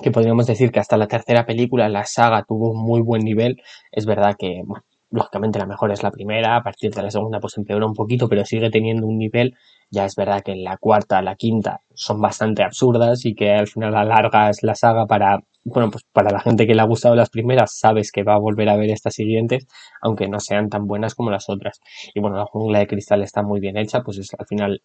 que 0.00 0.10
podríamos 0.10 0.46
decir 0.46 0.70
que 0.72 0.80
hasta 0.80 0.96
la 0.96 1.06
tercera 1.06 1.46
película 1.46 1.88
la 1.88 2.04
saga 2.04 2.44
tuvo 2.46 2.74
muy 2.74 3.00
buen 3.00 3.22
nivel. 3.22 3.60
Es 3.92 4.06
verdad 4.06 4.36
que, 4.38 4.62
bueno, 4.64 4.84
lógicamente 5.10 5.58
la 5.58 5.66
mejor 5.66 5.92
es 5.92 6.02
la 6.02 6.10
primera, 6.10 6.56
a 6.56 6.62
partir 6.62 6.92
de 6.92 7.02
la 7.02 7.10
segunda 7.10 7.40
pues 7.40 7.56
empeora 7.58 7.86
un 7.86 7.94
poquito, 7.94 8.28
pero 8.28 8.44
sigue 8.44 8.70
teniendo 8.70 9.06
un 9.06 9.18
nivel. 9.18 9.56
Ya 9.90 10.04
es 10.04 10.14
verdad 10.14 10.42
que 10.42 10.52
en 10.52 10.64
la 10.64 10.76
cuarta, 10.78 11.20
la 11.22 11.34
quinta 11.36 11.80
son 11.94 12.20
bastante 12.20 12.62
absurdas 12.62 13.24
y 13.24 13.34
que 13.34 13.52
al 13.52 13.66
final 13.66 13.96
alargas 13.96 14.62
la 14.62 14.74
saga 14.74 15.06
para, 15.06 15.40
bueno, 15.64 15.90
pues 15.90 16.04
para 16.12 16.30
la 16.30 16.40
gente 16.40 16.66
que 16.66 16.74
le 16.74 16.82
ha 16.82 16.84
gustado 16.84 17.16
las 17.16 17.30
primeras, 17.30 17.76
sabes 17.76 18.12
que 18.12 18.22
va 18.22 18.34
a 18.34 18.38
volver 18.38 18.68
a 18.68 18.76
ver 18.76 18.90
estas 18.90 19.14
siguientes, 19.14 19.66
aunque 20.00 20.28
no 20.28 20.38
sean 20.40 20.68
tan 20.68 20.86
buenas 20.86 21.14
como 21.14 21.30
las 21.30 21.48
otras. 21.48 21.80
Y 22.14 22.20
bueno, 22.20 22.36
la 22.36 22.46
jungla 22.46 22.78
de 22.78 22.86
cristal 22.86 23.22
está 23.22 23.42
muy 23.42 23.60
bien 23.60 23.76
hecha, 23.76 24.02
pues 24.02 24.18
es 24.18 24.28
al 24.38 24.46
final 24.46 24.82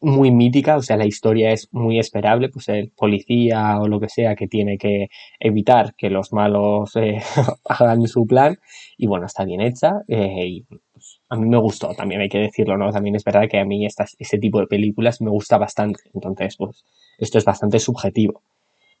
muy 0.00 0.30
mítica, 0.30 0.76
o 0.76 0.82
sea, 0.82 0.96
la 0.96 1.06
historia 1.06 1.52
es 1.52 1.68
muy 1.72 1.98
esperable, 1.98 2.48
pues 2.50 2.68
el 2.68 2.90
policía 2.90 3.80
o 3.80 3.88
lo 3.88 3.98
que 3.98 4.08
sea 4.08 4.34
que 4.34 4.46
tiene 4.46 4.78
que 4.78 5.08
evitar 5.40 5.94
que 5.96 6.10
los 6.10 6.32
malos 6.32 6.94
eh, 6.96 7.22
hagan 7.64 8.06
su 8.06 8.26
plan 8.26 8.58
y 8.98 9.06
bueno, 9.06 9.26
está 9.26 9.44
bien 9.44 9.60
hecha 9.60 10.02
eh, 10.08 10.46
y 10.46 10.62
pues, 10.62 11.20
a 11.28 11.36
mí 11.36 11.48
me 11.48 11.58
gustó, 11.58 11.94
también 11.94 12.20
hay 12.20 12.28
que 12.28 12.38
decirlo, 12.38 12.76
¿no? 12.76 12.92
También 12.92 13.16
es 13.16 13.24
verdad 13.24 13.48
que 13.50 13.58
a 13.58 13.64
mí 13.64 13.86
estas, 13.86 14.16
ese 14.18 14.38
tipo 14.38 14.60
de 14.60 14.66
películas 14.66 15.20
me 15.20 15.30
gusta 15.30 15.58
bastante, 15.58 16.02
entonces 16.14 16.56
pues 16.56 16.84
esto 17.18 17.38
es 17.38 17.44
bastante 17.44 17.78
subjetivo. 17.78 18.42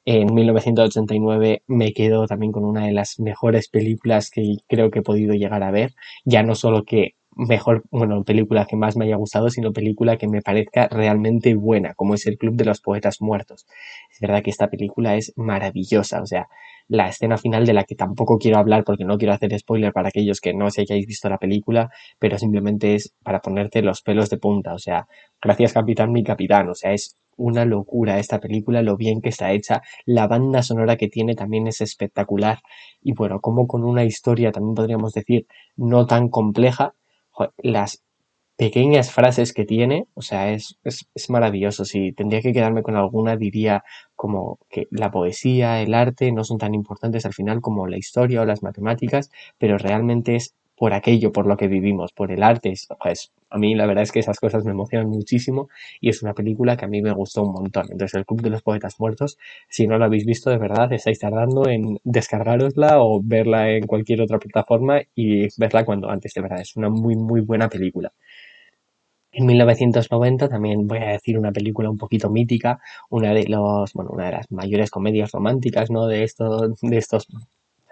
En 0.08 0.32
1989 0.34 1.62
me 1.66 1.92
quedo 1.92 2.26
también 2.26 2.52
con 2.52 2.64
una 2.64 2.86
de 2.86 2.92
las 2.92 3.18
mejores 3.18 3.68
películas 3.68 4.30
que 4.30 4.42
creo 4.68 4.90
que 4.90 5.00
he 5.00 5.02
podido 5.02 5.34
llegar 5.34 5.62
a 5.64 5.72
ver, 5.72 5.94
ya 6.24 6.42
no 6.44 6.54
solo 6.54 6.84
que 6.84 7.16
mejor, 7.36 7.84
bueno, 7.90 8.24
película 8.24 8.66
que 8.66 8.76
más 8.76 8.96
me 8.96 9.04
haya 9.04 9.16
gustado, 9.16 9.50
sino 9.50 9.72
película 9.72 10.16
que 10.16 10.26
me 10.26 10.40
parezca 10.42 10.88
realmente 10.88 11.54
buena, 11.54 11.94
como 11.94 12.14
es 12.14 12.26
el 12.26 12.38
Club 12.38 12.56
de 12.56 12.64
los 12.64 12.80
Poetas 12.80 13.20
Muertos. 13.20 13.66
Es 14.10 14.20
verdad 14.20 14.42
que 14.42 14.50
esta 14.50 14.68
película 14.68 15.16
es 15.16 15.32
maravillosa, 15.36 16.22
o 16.22 16.26
sea, 16.26 16.48
la 16.88 17.08
escena 17.08 17.36
final 17.36 17.66
de 17.66 17.74
la 17.74 17.84
que 17.84 17.94
tampoco 17.94 18.38
quiero 18.38 18.58
hablar 18.58 18.84
porque 18.84 19.04
no 19.04 19.18
quiero 19.18 19.34
hacer 19.34 19.56
spoiler 19.58 19.92
para 19.92 20.08
aquellos 20.08 20.40
que 20.40 20.54
no 20.54 20.70
se 20.70 20.82
hayáis 20.82 21.06
visto 21.06 21.28
la 21.28 21.38
película, 21.38 21.90
pero 22.18 22.38
simplemente 22.38 22.94
es 22.94 23.14
para 23.22 23.40
ponerte 23.40 23.82
los 23.82 24.02
pelos 24.02 24.30
de 24.30 24.38
punta, 24.38 24.72
o 24.72 24.78
sea, 24.78 25.06
gracias 25.42 25.74
capitán 25.74 26.12
mi 26.12 26.24
capitán, 26.24 26.68
o 26.70 26.74
sea, 26.74 26.92
es 26.92 27.16
una 27.36 27.66
locura 27.66 28.18
esta 28.18 28.40
película, 28.40 28.80
lo 28.80 28.96
bien 28.96 29.20
que 29.20 29.28
está 29.28 29.52
hecha, 29.52 29.82
la 30.06 30.26
banda 30.26 30.62
sonora 30.62 30.96
que 30.96 31.08
tiene 31.08 31.34
también 31.34 31.66
es 31.66 31.82
espectacular 31.82 32.60
y 33.02 33.12
bueno, 33.12 33.40
como 33.40 33.66
con 33.66 33.84
una 33.84 34.04
historia 34.04 34.52
también 34.52 34.74
podríamos 34.74 35.12
decir 35.12 35.46
no 35.76 36.06
tan 36.06 36.28
compleja, 36.30 36.94
las 37.58 38.02
pequeñas 38.56 39.12
frases 39.12 39.52
que 39.52 39.64
tiene, 39.64 40.06
o 40.14 40.22
sea, 40.22 40.50
es, 40.52 40.78
es, 40.82 41.06
es, 41.14 41.30
maravilloso. 41.30 41.84
Si 41.84 42.12
tendría 42.12 42.40
que 42.40 42.52
quedarme 42.52 42.82
con 42.82 42.96
alguna, 42.96 43.36
diría 43.36 43.84
como 44.14 44.58
que 44.70 44.86
la 44.90 45.10
poesía, 45.10 45.82
el 45.82 45.94
arte 45.94 46.32
no 46.32 46.42
son 46.44 46.58
tan 46.58 46.74
importantes 46.74 47.26
al 47.26 47.34
final 47.34 47.60
como 47.60 47.86
la 47.86 47.98
historia 47.98 48.40
o 48.42 48.46
las 48.46 48.62
matemáticas, 48.62 49.30
pero 49.58 49.76
realmente 49.78 50.36
es 50.36 50.54
por 50.76 50.92
aquello, 50.92 51.32
por 51.32 51.46
lo 51.46 51.56
que 51.56 51.68
vivimos, 51.68 52.12
por 52.12 52.30
el 52.32 52.42
arte. 52.42 52.74
Pues, 53.02 53.32
a 53.50 53.58
mí 53.58 53.74
la 53.74 53.86
verdad 53.86 54.02
es 54.02 54.12
que 54.12 54.20
esas 54.20 54.38
cosas 54.38 54.64
me 54.64 54.72
emocionan 54.72 55.08
muchísimo 55.08 55.68
y 56.00 56.10
es 56.10 56.22
una 56.22 56.34
película 56.34 56.76
que 56.76 56.84
a 56.84 56.88
mí 56.88 57.02
me 57.02 57.12
gustó 57.12 57.42
un 57.42 57.52
montón. 57.52 57.86
Entonces, 57.90 58.14
El 58.14 58.26
Club 58.26 58.42
de 58.42 58.50
los 58.50 58.62
Poetas 58.62 59.00
Muertos, 59.00 59.38
si 59.68 59.86
no 59.86 59.98
la 59.98 60.06
habéis 60.06 60.26
visto, 60.26 60.50
de 60.50 60.58
verdad, 60.58 60.92
estáis 60.92 61.18
tardando 61.18 61.68
en 61.68 61.98
descargarosla 62.04 63.00
o 63.00 63.20
verla 63.22 63.70
en 63.70 63.86
cualquier 63.86 64.20
otra 64.20 64.38
plataforma 64.38 65.00
y 65.14 65.48
verla 65.58 65.84
cuando 65.84 66.10
antes, 66.10 66.34
de 66.34 66.42
verdad. 66.42 66.60
Es 66.60 66.76
una 66.76 66.90
muy, 66.90 67.16
muy 67.16 67.40
buena 67.40 67.68
película. 67.68 68.12
En 69.32 69.44
1990 69.46 70.48
también 70.48 70.86
voy 70.86 70.98
a 70.98 71.12
decir 71.12 71.38
una 71.38 71.52
película 71.52 71.90
un 71.90 71.98
poquito 71.98 72.30
mítica, 72.30 72.80
una 73.10 73.34
de 73.34 73.44
los, 73.46 73.92
bueno, 73.92 74.10
una 74.12 74.26
de 74.26 74.32
las 74.32 74.50
mayores 74.50 74.90
comedias 74.90 75.30
románticas, 75.32 75.90
¿no? 75.90 76.06
De 76.06 76.24
estos, 76.24 76.80
de 76.80 76.96
estos 76.96 77.28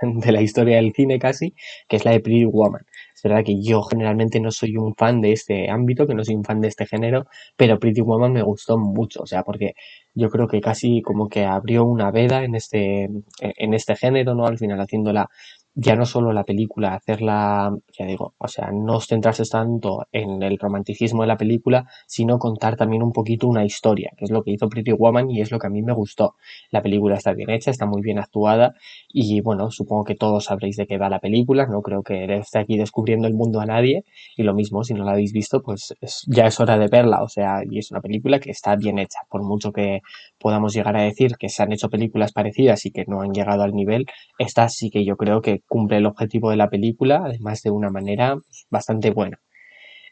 de 0.20 0.32
la 0.32 0.42
historia 0.42 0.76
del 0.76 0.92
cine 0.92 1.18
casi, 1.18 1.54
que 1.88 1.96
es 1.96 2.04
la 2.04 2.12
de 2.12 2.20
Pretty 2.20 2.44
Woman. 2.44 2.82
Es 3.14 3.22
verdad 3.22 3.44
que 3.44 3.62
yo 3.62 3.82
generalmente 3.82 4.40
no 4.40 4.50
soy 4.50 4.76
un 4.76 4.94
fan 4.94 5.20
de 5.20 5.32
este 5.32 5.70
ámbito, 5.70 6.06
que 6.06 6.14
no 6.14 6.24
soy 6.24 6.34
un 6.34 6.44
fan 6.44 6.60
de 6.60 6.68
este 6.68 6.86
género, 6.86 7.26
pero 7.56 7.78
Pretty 7.78 8.00
Woman 8.02 8.32
me 8.32 8.42
gustó 8.42 8.78
mucho, 8.78 9.22
o 9.22 9.26
sea, 9.26 9.42
porque 9.42 9.74
yo 10.14 10.28
creo 10.30 10.46
que 10.48 10.60
casi 10.60 11.02
como 11.02 11.28
que 11.28 11.44
abrió 11.44 11.84
una 11.84 12.10
veda 12.10 12.44
en 12.44 12.54
este, 12.54 13.08
en 13.40 13.74
este 13.74 13.96
género, 13.96 14.34
¿no? 14.34 14.46
Al 14.46 14.58
final 14.58 14.80
haciéndola 14.80 15.28
ya 15.74 15.96
no 15.96 16.06
solo 16.06 16.32
la 16.32 16.44
película, 16.44 16.94
hacerla, 16.94 17.74
ya 17.98 18.06
digo, 18.06 18.34
o 18.38 18.48
sea, 18.48 18.70
no 18.72 19.00
centrarse 19.00 19.44
tanto 19.44 20.06
en 20.12 20.42
el 20.42 20.58
romanticismo 20.58 21.22
de 21.22 21.28
la 21.28 21.36
película, 21.36 21.86
sino 22.06 22.38
contar 22.38 22.76
también 22.76 23.02
un 23.02 23.12
poquito 23.12 23.48
una 23.48 23.64
historia, 23.64 24.12
que 24.16 24.24
es 24.24 24.30
lo 24.30 24.42
que 24.44 24.52
hizo 24.52 24.68
Pretty 24.68 24.92
Woman 24.92 25.30
y 25.30 25.40
es 25.40 25.50
lo 25.50 25.58
que 25.58 25.66
a 25.66 25.70
mí 25.70 25.82
me 25.82 25.92
gustó. 25.92 26.36
La 26.70 26.80
película 26.80 27.16
está 27.16 27.32
bien 27.32 27.50
hecha, 27.50 27.70
está 27.72 27.86
muy 27.86 28.02
bien 28.02 28.18
actuada 28.18 28.74
y 29.08 29.40
bueno, 29.40 29.70
supongo 29.70 30.04
que 30.04 30.14
todos 30.14 30.44
sabréis 30.44 30.76
de 30.76 30.86
qué 30.86 30.96
va 30.96 31.08
la 31.08 31.18
película, 31.18 31.66
no 31.66 31.82
creo 31.82 32.02
que 32.02 32.24
esté 32.36 32.60
aquí 32.60 32.76
descubriendo 32.76 33.26
el 33.26 33.34
mundo 33.34 33.60
a 33.60 33.66
nadie 33.66 34.04
y 34.36 34.44
lo 34.44 34.54
mismo, 34.54 34.84
si 34.84 34.94
no 34.94 35.04
la 35.04 35.12
habéis 35.12 35.32
visto, 35.32 35.60
pues 35.60 35.94
ya 36.28 36.46
es 36.46 36.60
hora 36.60 36.78
de 36.78 36.86
verla, 36.86 37.22
o 37.22 37.28
sea, 37.28 37.62
y 37.68 37.78
es 37.78 37.90
una 37.90 38.00
película 38.00 38.38
que 38.38 38.50
está 38.50 38.76
bien 38.76 38.98
hecha, 39.00 39.20
por 39.28 39.42
mucho 39.42 39.72
que 39.72 40.02
podamos 40.44 40.74
llegar 40.74 40.94
a 40.98 41.02
decir 41.02 41.36
que 41.38 41.48
se 41.48 41.62
han 41.62 41.72
hecho 41.72 41.88
películas 41.88 42.32
parecidas 42.32 42.84
y 42.84 42.90
que 42.90 43.06
no 43.06 43.22
han 43.22 43.32
llegado 43.32 43.62
al 43.62 43.72
nivel, 43.72 44.04
esta 44.38 44.68
sí 44.68 44.90
que 44.90 45.02
yo 45.02 45.16
creo 45.16 45.40
que 45.40 45.60
cumple 45.66 45.96
el 45.96 46.04
objetivo 46.04 46.50
de 46.50 46.58
la 46.58 46.68
película, 46.68 47.22
además 47.24 47.62
de 47.62 47.70
una 47.70 47.88
manera 47.88 48.36
bastante 48.68 49.10
buena. 49.10 49.38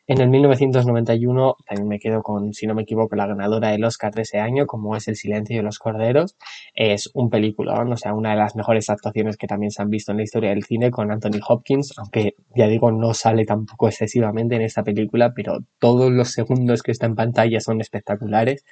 En 0.08 0.20
el 0.20 0.30
1991 0.30 1.54
también 1.64 1.86
me 1.86 2.00
quedo 2.00 2.24
con, 2.24 2.52
si 2.54 2.66
no 2.66 2.74
me 2.74 2.82
equivoco, 2.82 3.14
la 3.14 3.28
ganadora 3.28 3.68
del 3.70 3.84
Oscar 3.84 4.12
de 4.12 4.22
ese 4.22 4.40
año, 4.40 4.66
como 4.66 4.96
es 4.96 5.06
El 5.06 5.14
silencio 5.14 5.56
de 5.56 5.62
los 5.62 5.78
corderos. 5.78 6.36
Es 6.74 7.08
un 7.14 7.30
película, 7.30 7.80
o 7.80 7.96
sea, 7.96 8.12
una 8.12 8.30
de 8.30 8.36
las 8.36 8.56
mejores 8.56 8.90
actuaciones 8.90 9.36
que 9.36 9.46
también 9.46 9.70
se 9.70 9.80
han 9.80 9.90
visto 9.90 10.10
en 10.10 10.16
la 10.16 10.24
historia 10.24 10.50
del 10.50 10.64
cine 10.64 10.90
con 10.90 11.12
Anthony 11.12 11.38
Hopkins, 11.46 11.94
aunque 11.98 12.34
ya 12.56 12.66
digo, 12.66 12.90
no 12.90 13.14
sale 13.14 13.44
tampoco 13.44 13.86
excesivamente 13.86 14.56
en 14.56 14.62
esta 14.62 14.82
película, 14.82 15.34
pero 15.36 15.60
todos 15.78 16.10
los 16.10 16.32
segundos 16.32 16.82
que 16.82 16.90
está 16.90 17.06
en 17.06 17.14
pantalla 17.14 17.60
son 17.60 17.80
espectaculares. 17.80 18.64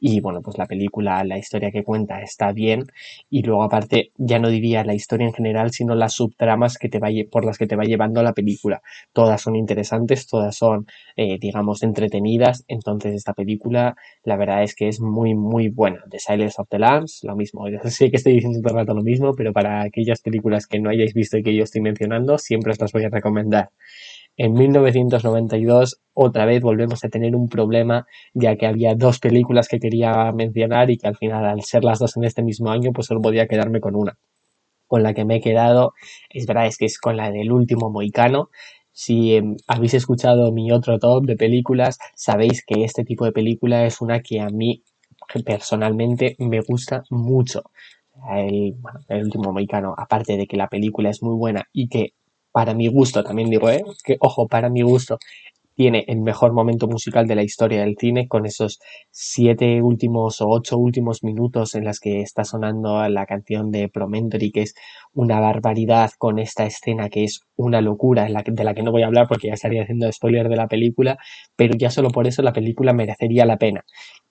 Y 0.00 0.20
bueno, 0.20 0.42
pues 0.42 0.58
la 0.58 0.66
película, 0.66 1.24
la 1.24 1.38
historia 1.38 1.70
que 1.70 1.82
cuenta 1.82 2.20
está 2.20 2.52
bien. 2.52 2.84
Y 3.30 3.42
luego 3.42 3.62
aparte, 3.62 4.12
ya 4.18 4.38
no 4.38 4.50
diría 4.50 4.84
la 4.84 4.94
historia 4.94 5.26
en 5.26 5.32
general, 5.32 5.70
sino 5.72 5.94
las 5.94 6.12
subtramas 6.12 6.76
que 6.76 6.90
te 6.90 6.98
va, 6.98 7.08
por 7.30 7.46
las 7.46 7.56
que 7.56 7.66
te 7.66 7.74
va 7.74 7.84
llevando 7.84 8.22
la 8.22 8.34
película. 8.34 8.82
Todas 9.14 9.40
son 9.40 9.56
interesantes, 9.56 10.26
todas 10.26 10.54
son 10.54 10.73
eh, 11.16 11.38
digamos, 11.40 11.82
entretenidas. 11.82 12.64
Entonces 12.68 13.14
esta 13.14 13.34
película, 13.34 13.96
la 14.24 14.36
verdad 14.36 14.62
es 14.62 14.74
que 14.74 14.88
es 14.88 15.00
muy, 15.00 15.34
muy 15.34 15.68
buena. 15.68 16.04
The 16.10 16.18
Silence 16.18 16.56
of 16.58 16.68
the 16.68 16.78
Lambs, 16.78 17.20
lo 17.22 17.36
mismo. 17.36 17.68
Yo 17.70 17.78
sé 17.90 18.10
que 18.10 18.16
estoy 18.16 18.34
diciendo 18.34 18.60
todo 18.62 18.74
el 18.74 18.80
rato 18.80 18.94
lo 18.94 19.02
mismo, 19.02 19.32
pero 19.34 19.52
para 19.52 19.82
aquellas 19.82 20.20
películas 20.20 20.66
que 20.66 20.80
no 20.80 20.90
hayáis 20.90 21.14
visto 21.14 21.38
y 21.38 21.42
que 21.42 21.54
yo 21.54 21.64
estoy 21.64 21.80
mencionando, 21.80 22.38
siempre 22.38 22.72
os 22.72 22.80
las 22.80 22.92
voy 22.92 23.04
a 23.04 23.08
recomendar. 23.08 23.70
En 24.36 24.52
1992 24.54 26.00
otra 26.12 26.44
vez 26.44 26.60
volvemos 26.60 27.04
a 27.04 27.08
tener 27.08 27.36
un 27.36 27.48
problema 27.48 28.06
ya 28.32 28.56
que 28.56 28.66
había 28.66 28.96
dos 28.96 29.20
películas 29.20 29.68
que 29.68 29.78
quería 29.78 30.32
mencionar 30.32 30.90
y 30.90 30.96
que 30.96 31.06
al 31.06 31.16
final 31.16 31.44
al 31.44 31.62
ser 31.62 31.84
las 31.84 32.00
dos 32.00 32.16
en 32.16 32.24
este 32.24 32.42
mismo 32.42 32.70
año 32.70 32.92
pues 32.92 33.06
solo 33.06 33.20
podía 33.22 33.46
quedarme 33.46 33.80
con 33.80 33.94
una. 33.94 34.18
Con 34.88 35.04
la 35.04 35.14
que 35.14 35.24
me 35.24 35.36
he 35.36 35.40
quedado 35.40 35.92
es 36.30 36.46
verdad 36.46 36.66
es 36.66 36.78
que 36.78 36.86
es 36.86 36.98
con 36.98 37.16
la 37.16 37.30
del 37.30 37.52
último 37.52 37.90
moicano 37.90 38.50
si 38.94 39.34
em, 39.36 39.56
habéis 39.66 39.94
escuchado 39.94 40.52
mi 40.52 40.72
otro 40.72 40.98
top 40.98 41.26
de 41.26 41.36
películas, 41.36 41.98
sabéis 42.14 42.64
que 42.66 42.84
este 42.84 43.04
tipo 43.04 43.26
de 43.26 43.32
película 43.32 43.84
es 43.86 44.00
una 44.00 44.20
que 44.20 44.40
a 44.40 44.48
mí 44.48 44.82
personalmente 45.44 46.36
me 46.38 46.60
gusta 46.60 47.02
mucho. 47.10 47.62
El, 48.30 48.76
el 49.08 49.24
último 49.24 49.52
mexicano, 49.52 49.94
aparte 49.98 50.36
de 50.36 50.46
que 50.46 50.56
la 50.56 50.68
película 50.68 51.10
es 51.10 51.22
muy 51.22 51.36
buena 51.36 51.68
y 51.72 51.88
que 51.88 52.14
para 52.52 52.72
mi 52.72 52.86
gusto, 52.86 53.24
también 53.24 53.50
digo, 53.50 53.68
¿eh? 53.68 53.82
que 54.04 54.16
ojo, 54.20 54.46
para 54.46 54.70
mi 54.70 54.82
gusto, 54.82 55.18
tiene 55.74 56.04
el 56.08 56.20
mejor 56.20 56.52
momento 56.52 56.86
musical 56.86 57.26
de 57.26 57.34
la 57.34 57.42
historia 57.42 57.80
del 57.80 57.96
cine 57.98 58.28
con 58.28 58.46
esos 58.46 58.80
siete 59.10 59.82
últimos 59.82 60.40
o 60.40 60.48
ocho 60.48 60.78
últimos 60.78 61.22
minutos 61.22 61.74
en 61.74 61.84
las 61.84 62.00
que 62.00 62.20
está 62.20 62.44
sonando 62.44 63.06
la 63.08 63.26
canción 63.26 63.70
de 63.70 63.88
Promentory 63.88 64.50
que 64.52 64.62
es 64.62 64.74
una 65.12 65.40
barbaridad 65.40 66.10
con 66.18 66.38
esta 66.38 66.64
escena 66.64 67.08
que 67.08 67.24
es 67.24 67.40
una 67.56 67.80
locura 67.80 68.24
de 68.24 68.64
la 68.64 68.74
que 68.74 68.82
no 68.82 68.92
voy 68.92 69.02
a 69.02 69.06
hablar 69.06 69.26
porque 69.28 69.48
ya 69.48 69.54
estaría 69.54 69.82
haciendo 69.82 70.10
spoiler 70.10 70.48
de 70.48 70.56
la 70.56 70.68
película 70.68 71.18
pero 71.56 71.74
ya 71.76 71.90
solo 71.90 72.10
por 72.10 72.26
eso 72.26 72.42
la 72.42 72.52
película 72.52 72.92
merecería 72.92 73.44
la 73.44 73.58
pena. 73.58 73.84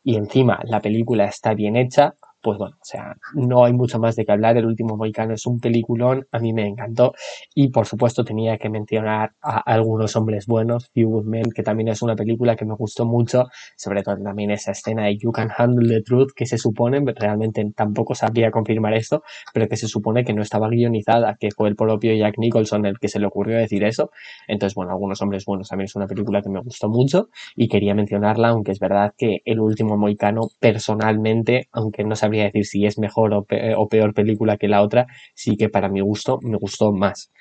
Y 0.03 0.15
encima 0.17 0.59
la 0.65 0.81
película 0.81 1.25
está 1.25 1.53
bien 1.53 1.75
hecha 1.75 2.15
pues 2.43 2.57
bueno, 2.57 2.75
o 2.75 2.85
sea, 2.85 3.15
no 3.33 3.63
hay 3.63 3.71
mucho 3.71 3.99
más 3.99 4.17
de 4.17 4.25
qué 4.25 4.33
hablar. 4.33 4.57
El 4.57 4.65
último 4.65 4.97
Moicano 4.97 5.33
es 5.33 5.45
un 5.45 5.61
peliculón, 5.61 6.27
a 6.29 6.39
mí 6.39 6.51
me 6.51 6.67
encantó. 6.67 7.13
Y 7.55 7.69
por 7.69 7.85
supuesto 7.85 8.25
tenía 8.25 8.57
que 8.57 8.69
mencionar 8.69 9.31
a 9.41 9.59
algunos 9.59 10.17
hombres 10.17 10.45
buenos, 10.45 10.89
Few 10.93 11.23
Men, 11.23 11.51
que 11.55 11.63
también 11.63 11.87
es 11.87 12.01
una 12.01 12.17
película 12.17 12.57
que 12.57 12.65
me 12.65 12.75
gustó 12.75 13.05
mucho, 13.05 13.45
sobre 13.77 14.03
todo 14.03 14.17
también 14.17 14.51
esa 14.51 14.71
escena 14.71 15.05
de 15.05 15.17
You 15.17 15.31
Can 15.31 15.51
Handle 15.57 15.87
the 15.87 16.01
Truth, 16.03 16.31
que 16.35 16.45
se 16.45 16.57
supone, 16.57 17.01
realmente 17.15 17.65
tampoco 17.73 18.13
sabría 18.13 18.51
confirmar 18.51 18.93
esto, 18.93 19.23
pero 19.53 19.69
que 19.69 19.77
se 19.77 19.87
supone 19.87 20.25
que 20.25 20.33
no 20.33 20.41
estaba 20.41 20.67
guionizada, 20.67 21.37
que 21.39 21.49
fue 21.51 21.69
el 21.69 21.77
propio 21.77 22.13
Jack 22.13 22.37
Nicholson 22.37 22.85
el 22.85 22.99
que 22.99 23.07
se 23.07 23.19
le 23.19 23.27
ocurrió 23.27 23.57
decir 23.57 23.85
eso. 23.85 24.11
Entonces, 24.49 24.75
bueno, 24.75 24.91
algunos 24.91 25.21
hombres 25.21 25.45
buenos 25.45 25.69
también 25.69 25.85
es 25.85 25.95
una 25.95 26.07
película 26.07 26.41
que 26.41 26.49
me 26.49 26.59
gustó 26.59 26.89
mucho 26.89 27.29
y 27.55 27.69
quería 27.69 27.95
mencionarla, 27.95 28.49
aunque 28.49 28.73
es 28.73 28.79
verdad 28.79 29.13
que 29.17 29.37
el 29.45 29.61
último 29.61 29.97
Moicano, 29.97 30.49
personalmente, 30.59 31.69
aunque 31.71 32.03
no 32.03 32.17
sabría 32.17 32.32
decir 32.39 32.65
si 32.65 32.85
es 32.85 32.97
mejor 32.97 33.33
o, 33.33 33.45
peor 33.87 34.13
película 34.13 34.57
que 34.57 34.67
la 34.67 34.81
otra, 34.81 35.07
sí 35.35 35.55
que 35.57 35.69
para 35.69 35.89
mi 35.89 36.01
gusto 36.01 36.39
me 36.41 36.57
gustó 36.57 36.91
más. 36.91 37.31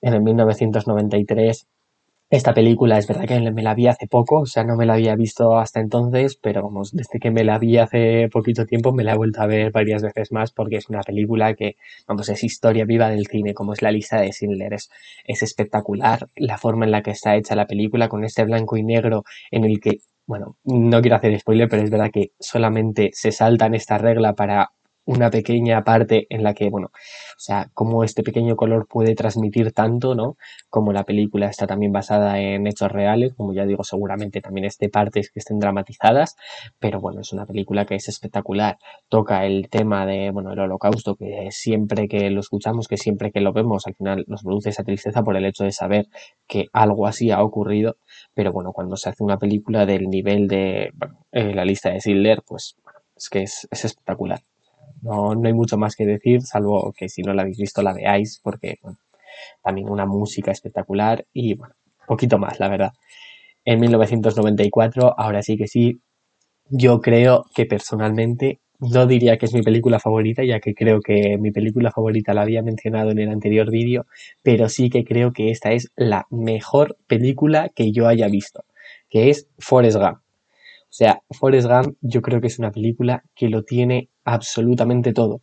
En 0.00 0.14
el 0.14 0.22
1993 0.22 1.66
esta 2.30 2.54
película 2.54 2.96
es 2.96 3.08
verdad 3.08 3.24
que 3.26 3.40
me 3.50 3.60
la 3.60 3.74
vi 3.74 3.88
hace 3.88 4.06
poco, 4.06 4.42
o 4.42 4.46
sea, 4.46 4.62
no 4.62 4.76
me 4.76 4.86
la 4.86 4.94
había 4.94 5.16
visto 5.16 5.58
hasta 5.58 5.80
entonces, 5.80 6.36
pero 6.40 6.62
vamos, 6.62 6.92
desde 6.92 7.18
que 7.18 7.32
me 7.32 7.42
la 7.42 7.58
vi 7.58 7.76
hace 7.76 8.28
poquito 8.32 8.66
tiempo 8.66 8.92
me 8.92 9.02
la 9.02 9.14
he 9.14 9.16
vuelto 9.16 9.42
a 9.42 9.48
ver 9.48 9.72
varias 9.72 10.00
veces 10.00 10.30
más 10.30 10.52
porque 10.52 10.76
es 10.76 10.88
una 10.88 11.00
película 11.00 11.54
que, 11.54 11.74
vamos, 12.06 12.28
es 12.28 12.44
historia 12.44 12.84
viva 12.84 13.08
del 13.10 13.26
cine, 13.26 13.52
como 13.52 13.72
es 13.72 13.82
la 13.82 13.90
lista 13.90 14.20
de 14.20 14.30
Schindler. 14.30 14.74
Es, 14.74 14.90
es 15.24 15.42
espectacular 15.42 16.28
la 16.36 16.56
forma 16.56 16.84
en 16.84 16.92
la 16.92 17.02
que 17.02 17.10
está 17.10 17.34
hecha 17.34 17.56
la 17.56 17.66
película 17.66 18.08
con 18.08 18.22
este 18.22 18.44
blanco 18.44 18.76
y 18.76 18.84
negro 18.84 19.24
en 19.50 19.64
el 19.64 19.80
que 19.80 19.98
bueno, 20.30 20.56
no 20.62 21.00
quiero 21.00 21.16
hacer 21.16 21.36
spoiler, 21.40 21.68
pero 21.68 21.82
es 21.82 21.90
verdad 21.90 22.12
que 22.12 22.30
solamente 22.38 23.10
se 23.12 23.32
saltan 23.32 23.74
esta 23.74 23.98
regla 23.98 24.34
para 24.34 24.70
una 25.10 25.28
pequeña 25.28 25.82
parte 25.82 26.26
en 26.30 26.44
la 26.44 26.54
que, 26.54 26.70
bueno, 26.70 26.86
o 26.92 27.38
sea, 27.42 27.68
cómo 27.74 28.04
este 28.04 28.22
pequeño 28.22 28.54
color 28.54 28.86
puede 28.86 29.16
transmitir 29.16 29.72
tanto, 29.72 30.14
¿no? 30.14 30.36
Como 30.68 30.92
la 30.92 31.02
película 31.02 31.48
está 31.48 31.66
también 31.66 31.90
basada 31.90 32.38
en 32.38 32.68
hechos 32.68 32.92
reales, 32.92 33.34
como 33.34 33.52
ya 33.52 33.66
digo, 33.66 33.82
seguramente 33.82 34.40
también 34.40 34.66
es 34.66 34.78
de 34.78 34.88
partes 34.88 35.32
que 35.32 35.40
estén 35.40 35.58
dramatizadas, 35.58 36.36
pero 36.78 37.00
bueno, 37.00 37.22
es 37.22 37.32
una 37.32 37.44
película 37.44 37.86
que 37.86 37.96
es 37.96 38.08
espectacular. 38.08 38.78
Toca 39.08 39.44
el 39.46 39.68
tema 39.68 40.06
de, 40.06 40.30
bueno, 40.30 40.52
el 40.52 40.60
holocausto, 40.60 41.16
que 41.16 41.48
siempre 41.50 42.06
que 42.06 42.30
lo 42.30 42.38
escuchamos, 42.38 42.86
que 42.86 42.96
siempre 42.96 43.32
que 43.32 43.40
lo 43.40 43.52
vemos, 43.52 43.88
al 43.88 43.96
final 43.96 44.24
nos 44.28 44.44
produce 44.44 44.68
esa 44.70 44.84
tristeza 44.84 45.24
por 45.24 45.36
el 45.36 45.44
hecho 45.44 45.64
de 45.64 45.72
saber 45.72 46.06
que 46.46 46.66
algo 46.72 47.08
así 47.08 47.32
ha 47.32 47.42
ocurrido, 47.42 47.96
pero 48.32 48.52
bueno, 48.52 48.72
cuando 48.72 48.96
se 48.96 49.08
hace 49.08 49.24
una 49.24 49.38
película 49.38 49.86
del 49.86 50.08
nivel 50.08 50.46
de 50.46 50.92
eh, 51.32 51.52
la 51.52 51.64
lista 51.64 51.90
de 51.90 51.98
Schindler, 51.98 52.42
pues 52.46 52.76
es 53.16 53.28
que 53.28 53.42
es 53.42 53.66
espectacular. 53.72 54.40
No, 55.02 55.34
no 55.34 55.46
hay 55.46 55.54
mucho 55.54 55.78
más 55.78 55.96
que 55.96 56.04
decir, 56.06 56.42
salvo 56.42 56.92
que 56.96 57.08
si 57.08 57.22
no 57.22 57.32
la 57.32 57.42
habéis 57.42 57.58
visto 57.58 57.82
la 57.82 57.94
veáis, 57.94 58.40
porque 58.42 58.78
también 59.62 59.88
una 59.88 60.06
música 60.06 60.50
espectacular 60.50 61.26
y 61.32 61.54
bueno, 61.54 61.74
poquito 62.06 62.38
más, 62.38 62.60
la 62.60 62.68
verdad. 62.68 62.92
En 63.64 63.80
1994, 63.80 65.14
ahora 65.18 65.42
sí 65.42 65.56
que 65.56 65.66
sí, 65.68 66.00
yo 66.68 67.00
creo 67.00 67.46
que 67.54 67.66
personalmente 67.66 68.60
no 68.80 69.06
diría 69.06 69.36
que 69.36 69.46
es 69.46 69.54
mi 69.54 69.62
película 69.62 69.98
favorita, 70.00 70.42
ya 70.44 70.60
que 70.60 70.74
creo 70.74 71.00
que 71.00 71.36
mi 71.38 71.50
película 71.50 71.90
favorita 71.90 72.32
la 72.32 72.42
había 72.42 72.62
mencionado 72.62 73.10
en 73.10 73.18
el 73.18 73.28
anterior 73.28 73.70
vídeo, 73.70 74.06
pero 74.42 74.68
sí 74.68 74.88
que 74.88 75.04
creo 75.04 75.32
que 75.32 75.50
esta 75.50 75.72
es 75.72 75.92
la 75.96 76.26
mejor 76.30 76.96
película 77.06 77.68
que 77.68 77.92
yo 77.92 78.08
haya 78.08 78.28
visto, 78.28 78.64
que 79.10 79.28
es 79.30 79.48
Forrest 79.58 79.98
Gump. 79.98 80.18
O 80.90 80.92
sea, 80.92 81.22
Forrest 81.30 81.68
Gump 81.68 81.96
yo 82.00 82.20
creo 82.20 82.40
que 82.40 82.48
es 82.48 82.58
una 82.58 82.72
película 82.72 83.22
que 83.36 83.48
lo 83.48 83.62
tiene 83.62 84.08
absolutamente 84.24 85.12
todo. 85.12 85.40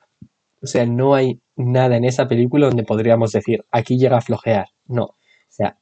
O 0.62 0.68
sea, 0.68 0.86
no 0.86 1.16
hay 1.16 1.39
nada 1.56 1.96
en 1.96 2.04
esa 2.04 2.27
película 2.27 2.68
donde 2.68 2.84
podríamos 2.84 3.32
decir, 3.32 3.63
aquí 3.72 3.98
llega 3.98 4.18
a 4.18 4.22
flojear. 4.22 4.68
No. 4.88 5.06
O 5.06 5.16
sea, 5.48 5.77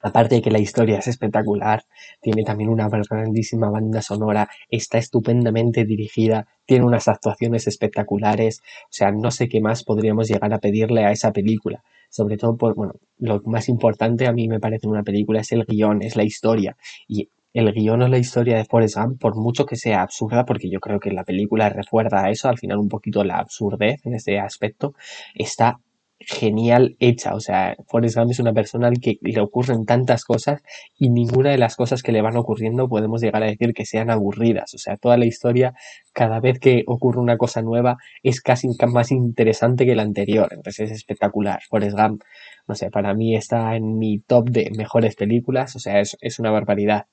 aparte 0.00 0.34
de 0.34 0.42
que 0.42 0.50
la 0.50 0.58
historia 0.58 0.98
es 0.98 1.06
espectacular, 1.06 1.84
tiene 2.20 2.42
también 2.42 2.70
una 2.70 2.88
grandísima 2.88 3.70
banda 3.70 4.02
sonora, 4.02 4.48
está 4.68 4.98
estupendamente 4.98 5.84
dirigida, 5.84 6.48
tiene 6.66 6.84
unas 6.84 7.06
actuaciones 7.06 7.68
espectaculares. 7.68 8.62
O 8.84 8.92
sea, 8.92 9.12
no 9.12 9.30
sé 9.30 9.48
qué 9.48 9.60
más 9.60 9.84
podríamos 9.84 10.28
llegar 10.28 10.52
a 10.52 10.58
pedirle 10.58 11.04
a 11.04 11.12
esa 11.12 11.32
película 11.32 11.84
sobre 12.10 12.36
todo 12.36 12.56
por, 12.56 12.74
bueno, 12.74 12.94
lo 13.18 13.42
más 13.44 13.68
importante 13.68 14.26
a 14.26 14.32
mí 14.32 14.48
me 14.48 14.60
parece 14.60 14.86
en 14.86 14.92
una 14.92 15.02
película 15.02 15.40
es 15.40 15.52
el 15.52 15.64
guion, 15.64 16.02
es 16.02 16.16
la 16.16 16.24
historia. 16.24 16.76
Y 17.06 17.28
el 17.52 17.72
guion 17.72 18.02
o 18.02 18.08
la 18.08 18.18
historia 18.18 18.56
de 18.56 18.64
Forrest 18.64 18.96
Gump, 18.96 19.20
por 19.20 19.36
mucho 19.36 19.66
que 19.66 19.76
sea 19.76 20.02
absurda, 20.02 20.44
porque 20.44 20.70
yo 20.70 20.80
creo 20.80 21.00
que 21.00 21.10
la 21.10 21.24
película 21.24 21.68
refuerza 21.68 22.24
a 22.24 22.30
eso, 22.30 22.48
al 22.48 22.58
final 22.58 22.78
un 22.78 22.88
poquito 22.88 23.24
la 23.24 23.38
absurdez 23.38 24.04
en 24.04 24.14
ese 24.14 24.38
aspecto, 24.38 24.94
está 25.34 25.80
genial 26.20 26.96
hecha. 26.98 27.34
O 27.34 27.40
sea, 27.40 27.76
Forrest 27.86 28.16
Gump 28.16 28.30
es 28.32 28.40
una 28.40 28.52
persona 28.52 28.88
al 28.88 29.00
que 29.00 29.18
le 29.22 29.40
ocurren 29.40 29.84
tantas 29.84 30.24
cosas 30.24 30.62
y 30.98 31.10
ninguna 31.10 31.50
de 31.50 31.58
las 31.58 31.76
cosas 31.76 32.02
que 32.02 32.12
le 32.12 32.22
van 32.22 32.36
ocurriendo 32.36 32.88
podemos 32.88 33.20
llegar 33.20 33.42
a 33.42 33.46
decir 33.46 33.72
que 33.72 33.86
sean 33.86 34.10
aburridas. 34.10 34.74
O 34.74 34.78
sea, 34.78 34.96
toda 34.96 35.16
la 35.16 35.26
historia, 35.26 35.74
cada 36.12 36.40
vez 36.40 36.58
que 36.58 36.82
ocurre 36.86 37.20
una 37.20 37.36
cosa 37.36 37.62
nueva, 37.62 37.98
es 38.22 38.40
casi 38.40 38.68
más 38.88 39.12
interesante 39.12 39.86
que 39.86 39.94
la 39.94 40.02
anterior. 40.02 40.48
Entonces 40.52 40.90
es 40.90 40.96
espectacular. 40.98 41.60
Forrest 41.68 41.96
Gump, 41.96 42.22
no 42.66 42.74
sé, 42.74 42.90
para 42.90 43.14
mí 43.14 43.36
está 43.36 43.76
en 43.76 43.98
mi 43.98 44.18
top 44.18 44.50
de 44.50 44.70
mejores 44.76 45.14
películas. 45.14 45.76
O 45.76 45.78
sea, 45.78 46.00
es 46.00 46.38
una 46.38 46.50
barbaridad 46.50 47.06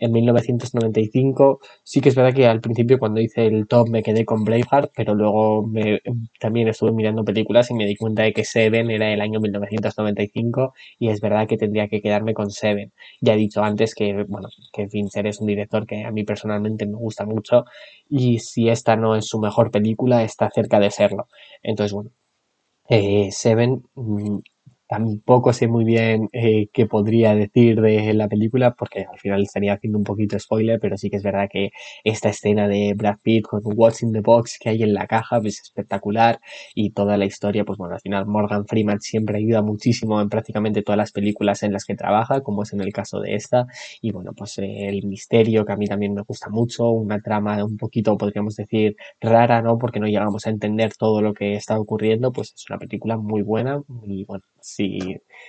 en 0.00 0.12
1995. 0.12 1.60
Sí 1.84 2.00
que 2.00 2.08
es 2.08 2.14
verdad 2.14 2.34
que 2.34 2.46
al 2.46 2.60
principio 2.60 2.98
cuando 2.98 3.20
hice 3.20 3.46
el 3.46 3.68
top 3.68 3.88
me 3.88 4.02
quedé 4.02 4.24
con 4.24 4.44
Braveheart, 4.44 4.92
pero 4.96 5.14
luego 5.14 5.70
también 6.40 6.68
estuve 6.68 6.92
mirando 6.92 7.24
películas 7.24 7.70
y 7.70 7.74
me 7.74 7.86
di 7.86 7.96
cuenta 7.96 8.22
de 8.22 8.32
que 8.32 8.44
Seven 8.44 8.90
era 8.90 9.12
el 9.12 9.20
año 9.20 9.40
1995 9.40 10.74
y 10.98 11.08
es 11.08 11.20
verdad 11.20 11.46
que 11.46 11.56
tendría 11.56 11.88
que 11.88 12.00
quedarme 12.00 12.34
con 12.34 12.50
Seven. 12.50 12.92
Ya 13.20 13.34
he 13.34 13.36
dicho 13.36 13.62
antes 13.62 13.94
que, 13.94 14.24
bueno, 14.28 14.48
que 14.72 14.88
Fincher 14.88 15.26
es 15.26 15.40
un 15.40 15.46
director 15.46 15.86
que 15.86 16.04
a 16.04 16.10
mí 16.10 16.24
personalmente 16.24 16.86
me 16.86 16.96
gusta 16.96 17.24
mucho 17.26 17.64
y 18.08 18.38
si 18.40 18.68
esta 18.68 18.96
no 18.96 19.16
es 19.16 19.26
su 19.26 19.38
mejor 19.40 19.70
película, 19.70 20.24
está 20.24 20.50
cerca 20.50 20.80
de 20.80 20.90
serlo. 20.90 21.28
Entonces, 21.62 21.92
bueno, 21.92 22.10
eh, 22.88 23.30
Seven 23.32 23.82
mm, 23.94 24.38
Tampoco 24.90 25.52
sé 25.52 25.68
muy 25.68 25.84
bien 25.84 26.28
eh, 26.32 26.66
qué 26.72 26.84
podría 26.84 27.32
decir 27.36 27.80
de 27.80 28.12
la 28.12 28.26
película 28.26 28.74
porque 28.74 29.06
al 29.08 29.20
final 29.20 29.42
estaría 29.42 29.74
haciendo 29.74 29.98
un 29.98 30.04
poquito 30.04 30.36
spoiler, 30.36 30.80
pero 30.80 30.96
sí 30.96 31.10
que 31.10 31.16
es 31.18 31.22
verdad 31.22 31.46
que 31.48 31.70
esta 32.02 32.28
escena 32.30 32.66
de 32.66 32.94
Brad 32.96 33.18
Pitt 33.22 33.44
con 33.46 33.60
What's 33.64 34.02
in 34.02 34.12
the 34.12 34.20
Box 34.20 34.58
que 34.58 34.68
hay 34.70 34.82
en 34.82 34.92
la 34.92 35.06
caja 35.06 35.40
pues, 35.40 35.54
es 35.54 35.62
espectacular 35.62 36.40
y 36.74 36.90
toda 36.90 37.16
la 37.16 37.24
historia, 37.24 37.64
pues 37.64 37.78
bueno, 37.78 37.94
al 37.94 38.00
final 38.00 38.26
Morgan 38.26 38.66
Freeman 38.66 39.00
siempre 39.00 39.38
ayuda 39.38 39.62
muchísimo 39.62 40.20
en 40.20 40.28
prácticamente 40.28 40.82
todas 40.82 40.98
las 40.98 41.12
películas 41.12 41.62
en 41.62 41.72
las 41.72 41.84
que 41.84 41.94
trabaja, 41.94 42.40
como 42.40 42.64
es 42.64 42.72
en 42.72 42.80
el 42.80 42.92
caso 42.92 43.20
de 43.20 43.36
esta, 43.36 43.66
y 44.02 44.10
bueno, 44.10 44.32
pues 44.36 44.58
el 44.58 45.06
misterio 45.06 45.64
que 45.64 45.72
a 45.72 45.76
mí 45.76 45.86
también 45.86 46.14
me 46.14 46.22
gusta 46.22 46.48
mucho, 46.50 46.90
una 46.90 47.20
trama 47.20 47.64
un 47.64 47.76
poquito, 47.76 48.16
podríamos 48.18 48.56
decir, 48.56 48.96
rara, 49.20 49.62
¿no? 49.62 49.78
Porque 49.78 50.00
no 50.00 50.06
llegamos 50.06 50.46
a 50.46 50.50
entender 50.50 50.92
todo 50.98 51.22
lo 51.22 51.32
que 51.32 51.54
está 51.54 51.78
ocurriendo, 51.78 52.32
pues 52.32 52.52
es 52.56 52.64
una 52.68 52.78
película 52.78 53.16
muy 53.16 53.42
buena 53.42 53.80
y 54.04 54.24
bueno, 54.24 54.42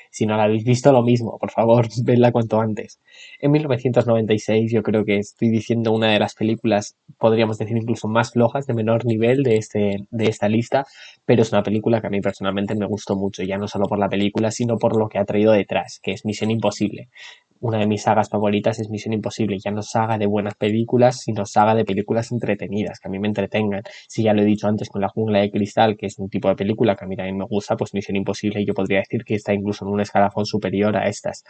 si, 0.09 0.25
no 0.25 0.38
la 0.38 0.43
habéis 0.43 0.63
visto, 0.63 0.91
lo 0.91 1.03
mismo, 1.03 1.38
por 1.39 1.51
favor, 1.51 1.88
vedla 2.03 2.31
cuanto 2.31 2.59
antes. 2.59 3.00
En 3.39 3.51
1996 3.51 4.71
yo 4.71 4.83
creo 4.83 5.05
que 5.05 5.17
estoy 5.17 5.50
diciendo 5.50 5.91
una 5.91 6.11
de 6.11 6.19
las 6.19 6.35
películas, 6.35 6.95
podríamos 7.17 7.57
decir 7.57 7.77
incluso 7.77 8.07
más 8.07 8.31
flojas, 8.31 8.67
de 8.67 8.73
menor 8.73 9.05
nivel 9.05 9.43
de, 9.43 9.57
este, 9.57 10.07
de 10.09 10.25
esta 10.25 10.47
lista, 10.50 10.85
pero 11.25 11.41
es 11.41 11.51
una 11.51 11.63
película 11.63 12.01
que 12.01 12.07
a 12.07 12.09
mí 12.09 12.21
personalmente 12.21 12.75
me 12.75 12.85
gustó 12.85 13.15
mucho, 13.15 13.43
ya 13.43 13.57
no 13.57 13.67
solo 13.67 13.85
por 13.85 14.00
la 14.00 14.09
película, 14.09 14.51
sino 14.51 14.77
por 14.77 14.97
lo 14.97 15.07
que 15.07 15.19
ha 15.19 15.25
traído 15.25 15.53
detrás, 15.53 16.00
que 16.01 16.11
es 16.11 16.25
Misión 16.25 16.51
Imposible 16.51 17.09
una 17.61 17.77
de 17.77 17.88
mis 17.88 18.01
sagas 18.01 18.29
favoritas 18.29 18.79
es 18.79 18.89
Misión 18.89 19.13
Imposible. 19.13 19.59
Ya 19.59 19.71
no 19.71 19.83
saga 19.83 20.17
de 20.17 20.25
buenas 20.25 20.55
películas, 20.55 21.21
sino 21.21 21.45
saga 21.45 21.75
de 21.75 21.85
películas 21.85 22.31
entretenidas, 22.31 23.00
que 23.00 23.07
a 23.07 23.11
mí 23.11 23.19
me 23.19 23.27
entretengan. 23.27 23.83
Si 24.07 24.23
ya 24.23 24.33
lo 24.33 24.41
he 24.41 24.45
dicho 24.45 24.67
antes 24.67 24.89
con 24.89 25.00
La 25.00 25.09
Jungla 25.09 25.39
de 25.39 25.51
Cristal, 25.51 25.95
que 25.95 26.07
es 26.07 26.17
un 26.17 26.27
tipo 26.29 26.50
de 26.50 26.55
película 26.55 26.95
que 26.95 27.05
a 27.05 27.07
mí 27.07 27.15
también 27.15 27.38
me 27.38 27.45
gusta, 27.45 27.77
pues 27.77 27.93
Misión 27.93 28.15
Imposible 28.15 28.65
yo 28.65 28.73
podría 28.73 29.00
decir 29.00 29.20
que 29.23 29.35
está 29.35 29.53
incluso 29.53 29.85
en 29.85 29.91
un 29.91 30.01
escalafón 30.01 30.45
superior 30.45 30.95
a 30.97 31.07
estas. 31.07 31.43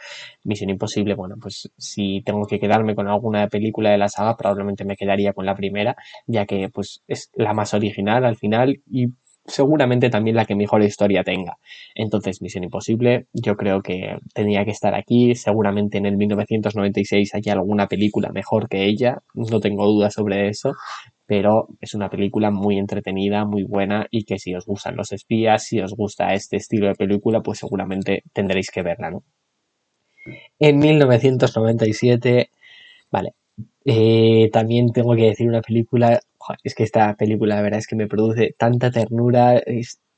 Misión 0.43 0.69
Imposible, 0.69 1.15
bueno, 1.15 1.35
pues 1.41 1.71
si 1.77 2.21
tengo 2.25 2.45
que 2.45 2.59
quedarme 2.59 2.95
con 2.95 3.07
alguna 3.07 3.47
película 3.47 3.91
de 3.91 3.97
la 3.97 4.09
saga, 4.09 4.37
probablemente 4.37 4.85
me 4.85 4.95
quedaría 4.95 5.33
con 5.33 5.45
la 5.45 5.55
primera, 5.55 5.95
ya 6.27 6.45
que 6.45 6.69
pues 6.69 7.03
es 7.07 7.29
la 7.33 7.53
más 7.53 7.73
original 7.73 8.25
al 8.25 8.37
final 8.37 8.81
y 8.89 9.07
seguramente 9.45 10.09
también 10.09 10.35
la 10.35 10.45
que 10.45 10.55
mejor 10.55 10.83
historia 10.83 11.23
tenga. 11.23 11.57
Entonces, 11.95 12.41
Misión 12.41 12.63
Imposible, 12.63 13.27
yo 13.33 13.55
creo 13.55 13.81
que 13.81 14.17
tenía 14.33 14.63
que 14.65 14.71
estar 14.71 14.93
aquí. 14.95 15.35
Seguramente 15.35 15.97
en 15.97 16.05
el 16.05 16.17
1996 16.17 17.33
hay 17.35 17.51
alguna 17.51 17.87
película 17.87 18.29
mejor 18.31 18.69
que 18.69 18.85
ella, 18.85 19.19
no 19.33 19.59
tengo 19.59 19.85
dudas 19.85 20.13
sobre 20.13 20.47
eso, 20.49 20.73
pero 21.31 21.69
es 21.79 21.93
una 21.93 22.09
película 22.09 22.51
muy 22.51 22.77
entretenida, 22.77 23.45
muy 23.45 23.63
buena 23.63 24.05
y 24.11 24.25
que 24.25 24.37
si 24.37 24.53
os 24.53 24.65
gustan 24.65 24.97
los 24.97 25.13
espías, 25.13 25.63
si 25.63 25.79
os 25.79 25.93
gusta 25.93 26.33
este 26.33 26.57
estilo 26.57 26.87
de 26.87 26.95
película, 26.95 27.39
pues 27.39 27.59
seguramente 27.59 28.23
tendréis 28.33 28.69
que 28.69 28.81
verla, 28.81 29.11
¿no? 29.11 29.23
En 30.59 30.77
1997, 30.77 32.49
vale, 33.09 33.35
eh, 33.85 34.49
también 34.51 34.91
tengo 34.91 35.15
que 35.15 35.27
decir 35.27 35.47
una 35.47 35.61
película 35.61 36.19
es 36.63 36.75
que 36.75 36.83
esta 36.83 37.13
película, 37.15 37.55
la 37.55 37.61
verdad 37.61 37.79
es 37.79 37.87
que 37.87 37.95
me 37.95 38.07
produce 38.07 38.53
tanta 38.57 38.91
ternura. 38.91 39.63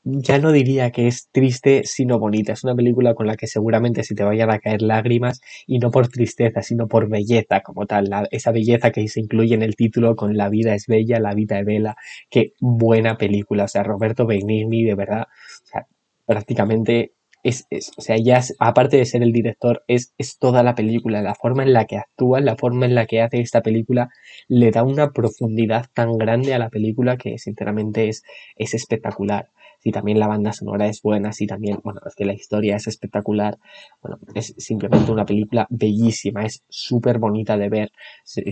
Ya 0.03 0.38
no 0.39 0.51
diría 0.51 0.91
que 0.91 1.07
es 1.07 1.29
triste, 1.31 1.83
sino 1.86 2.19
bonita. 2.19 2.53
Es 2.53 2.63
una 2.63 2.75
película 2.75 3.13
con 3.15 3.27
la 3.27 3.36
que 3.36 3.48
seguramente 3.48 4.03
se 4.03 4.15
te 4.15 4.24
vayan 4.24 4.51
a 4.51 4.60
caer 4.60 4.81
lágrimas 4.81 5.41
y 5.65 5.79
no 5.79 5.91
por 5.91 6.10
tristeza, 6.10 6.62
sino 6.62 6.88
por 6.88 7.10
belleza 7.10 7.62
como 7.62 7.86
tal. 7.86 8.10
esa 8.32 8.51
belleza 8.51 8.91
que 8.91 9.08
se 9.08 9.21
incluye 9.21 9.56
en 9.56 9.62
el 9.63 9.75
título 9.75 10.15
con 10.15 10.36
La 10.38 10.49
vida 10.49 10.75
es 10.75 10.88
bella, 10.88 11.19
la 11.19 11.34
vida 11.34 11.60
es 11.60 11.65
bella. 11.65 11.95
Qué 12.30 12.54
buena 12.60 13.17
película. 13.17 13.65
O 13.65 13.67
sea, 13.67 13.84
Roberto 13.84 14.25
Benigni, 14.28 14.84
de 14.84 14.95
verdad, 14.95 15.28
prácticamente 16.25 17.13
es, 17.43 17.65
o 17.97 18.01
sea, 18.01 18.17
ya 18.17 18.41
aparte 18.60 18.97
de 18.97 19.06
ser 19.06 19.21
el 19.21 19.34
director, 19.34 19.84
es, 19.88 20.13
es 20.17 20.38
toda 20.39 20.63
la 20.63 20.75
película, 20.75 21.21
la 21.21 21.36
forma 21.36 21.63
en 21.63 21.73
la 21.73 21.86
que 21.86 21.97
actúa, 21.97 22.39
la 22.39 22.56
forma 22.56 22.86
en 22.86 22.95
la 22.95 23.06
que 23.06 23.21
hace 23.21 23.41
esta 23.41 23.62
película, 23.62 24.10
le 24.47 24.71
da 24.71 24.84
una 24.84 25.12
profundidad 25.12 25.88
tan 25.93 26.17
grande 26.17 26.54
a 26.54 26.60
la 26.60 26.69
película 26.69 27.17
que 27.17 27.38
sinceramente 27.38 28.08
es, 28.10 28.23
es 28.56 28.73
espectacular. 28.73 29.49
Si 29.84 29.91
también 29.91 30.17
la 30.17 30.28
banda 30.28 30.54
sonora 30.54 30.88
es 30.88 31.02
buena, 31.02 31.34
si 31.34 31.46
también, 31.46 31.80
bueno, 31.84 32.00
es 32.08 32.15
que 32.15 32.24
la 32.24 32.34
historia 32.34 32.78
es 32.78 32.88
espectacular, 32.88 33.58
bueno, 34.02 34.17
es 34.34 34.56
simplemente 34.58 35.12
una 35.12 35.26
película 35.26 35.67
bellísima, 35.69 36.46
es 36.46 36.63
súper 36.69 37.19
bonita 37.19 37.58
de 37.58 37.67
ver. 37.67 37.91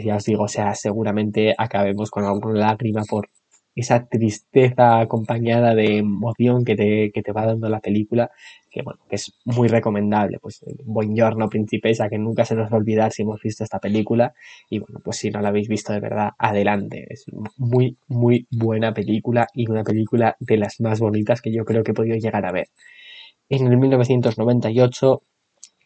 Ya 0.05 0.17
os 0.17 0.25
digo, 0.25 0.43
o 0.43 0.47
sea, 0.49 0.75
seguramente 0.75 1.55
acabemos 1.57 2.11
con 2.11 2.25
alguna 2.25 2.59
lágrima 2.59 3.03
por, 3.09 3.29
esa 3.75 4.07
tristeza 4.07 4.99
acompañada 4.99 5.73
de 5.75 5.99
emoción 5.99 6.65
que 6.65 6.75
te, 6.75 7.11
que 7.13 7.23
te 7.23 7.31
va 7.31 7.45
dando 7.45 7.69
la 7.69 7.79
película, 7.79 8.31
que 8.71 8.81
bueno, 8.81 9.01
que 9.09 9.17
es 9.17 9.33
muy 9.45 9.67
recomendable, 9.67 10.39
pues 10.39 10.63
Buongiorno 10.85 11.49
Principesa, 11.49 12.09
que 12.09 12.17
nunca 12.17 12.45
se 12.45 12.55
nos 12.55 12.71
va 12.71 12.75
a 12.75 12.79
olvidar 12.79 13.11
si 13.11 13.23
hemos 13.23 13.41
visto 13.41 13.63
esta 13.63 13.79
película, 13.79 14.33
y 14.69 14.79
bueno, 14.79 14.99
pues 15.03 15.17
si 15.17 15.29
no 15.29 15.41
la 15.41 15.49
habéis 15.49 15.67
visto 15.67 15.91
de 15.91 15.99
verdad, 15.99 16.31
adelante, 16.37 17.05
es 17.09 17.25
muy, 17.57 17.97
muy 18.07 18.47
buena 18.49 18.93
película 18.93 19.47
y 19.53 19.69
una 19.69 19.83
película 19.83 20.37
de 20.39 20.57
las 20.57 20.79
más 20.79 20.99
bonitas 21.01 21.41
que 21.41 21.51
yo 21.51 21.65
creo 21.65 21.83
que 21.83 21.91
he 21.91 21.93
podido 21.93 22.15
llegar 22.15 22.45
a 22.45 22.51
ver. 22.51 22.69
En 23.49 23.67
el 23.67 23.77
1998 23.77 25.21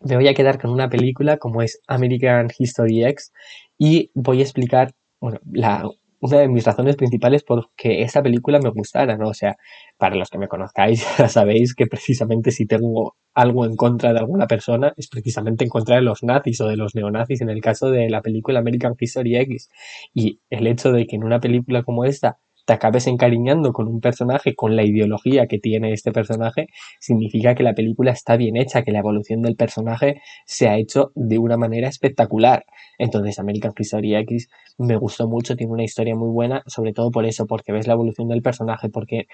me 0.02 0.16
voy 0.16 0.28
a 0.28 0.34
quedar 0.36 0.60
con 0.62 0.72
una 0.72 0.90
película 0.90 1.38
como 1.38 1.64
es 1.64 1.82
American 1.88 2.50
History 2.58 3.04
X 3.06 3.34
y 3.78 4.12
voy 4.14 4.40
a 4.40 4.44
explicar 4.44 4.94
bueno, 5.20 5.40
la, 5.52 5.90
una 6.26 6.40
de 6.40 6.48
mis 6.48 6.66
razones 6.66 6.96
principales 6.96 7.44
por 7.44 7.72
que 7.76 8.02
esta 8.02 8.22
película 8.22 8.60
me 8.60 8.70
gustara, 8.70 9.18
¿no? 9.18 9.30
O 9.30 9.34
sea, 9.34 9.58
para 9.98 10.16
los 10.16 10.30
que 10.30 10.38
me 10.38 10.48
conozcáis, 10.48 11.06
ya 11.18 11.30
sabéis 11.30 11.76
que 11.76 11.88
precisamente 11.88 12.52
si 12.52 12.66
tengo 12.66 13.16
algo 13.34 13.66
en 13.66 13.76
contra 13.76 14.14
de 14.14 14.20
alguna 14.20 14.48
persona 14.48 14.94
es 14.98 15.08
precisamente 15.08 15.64
en 15.64 15.70
contra 15.70 15.96
de 15.96 16.02
los 16.02 16.24
nazis 16.24 16.62
o 16.62 16.68
de 16.68 16.78
los 16.78 16.96
neonazis 16.96 17.42
en 17.42 17.50
el 17.50 17.62
caso 17.62 17.90
de 17.92 18.10
la 18.10 18.22
película 18.22 18.60
American 18.60 18.96
History 19.00 19.38
X. 19.38 19.70
Y 20.14 20.42
el 20.50 20.68
hecho 20.68 20.92
de 20.92 21.06
que 21.08 21.16
en 21.16 21.24
una 21.24 21.40
película 21.40 21.84
como 21.84 22.06
esta 22.06 22.40
te 22.66 22.74
acabes 22.74 23.08
encariñando 23.08 23.72
con 23.72 23.88
un 23.88 24.02
personaje, 24.02 24.56
con 24.56 24.76
la 24.76 24.84
ideología 24.84 25.48
que 25.48 25.60
tiene 25.60 25.94
este 25.94 26.12
personaje, 26.12 26.68
significa 27.00 27.56
que 27.56 27.64
la 27.64 27.74
película 27.74 28.12
está 28.12 28.38
bien 28.38 28.58
hecha, 28.58 28.84
que 28.84 28.92
la 28.92 29.00
evolución 29.00 29.42
del 29.42 29.56
personaje 29.56 30.22
se 30.46 30.68
ha 30.68 30.78
hecho 30.78 31.12
de 31.16 31.38
una 31.38 31.58
manera 31.58 31.88
espectacular. 31.88 32.66
Entonces, 32.98 33.40
American 33.40 33.74
History 33.78 34.16
X 34.16 34.50
me 34.78 34.98
gustó 34.98 35.28
mucho, 35.28 35.56
tiene 35.56 35.74
una 35.74 35.84
historia 35.84 36.16
muy 36.16 36.30
buena, 36.30 36.64
sobre 36.66 36.92
todo 36.92 37.12
por 37.12 37.26
eso, 37.26 37.46
porque 37.46 37.72
ves 37.72 37.88
la 37.88 37.94
evolución 37.94 38.28
del 38.28 38.42
personaje, 38.42 38.90
porque 38.90 39.28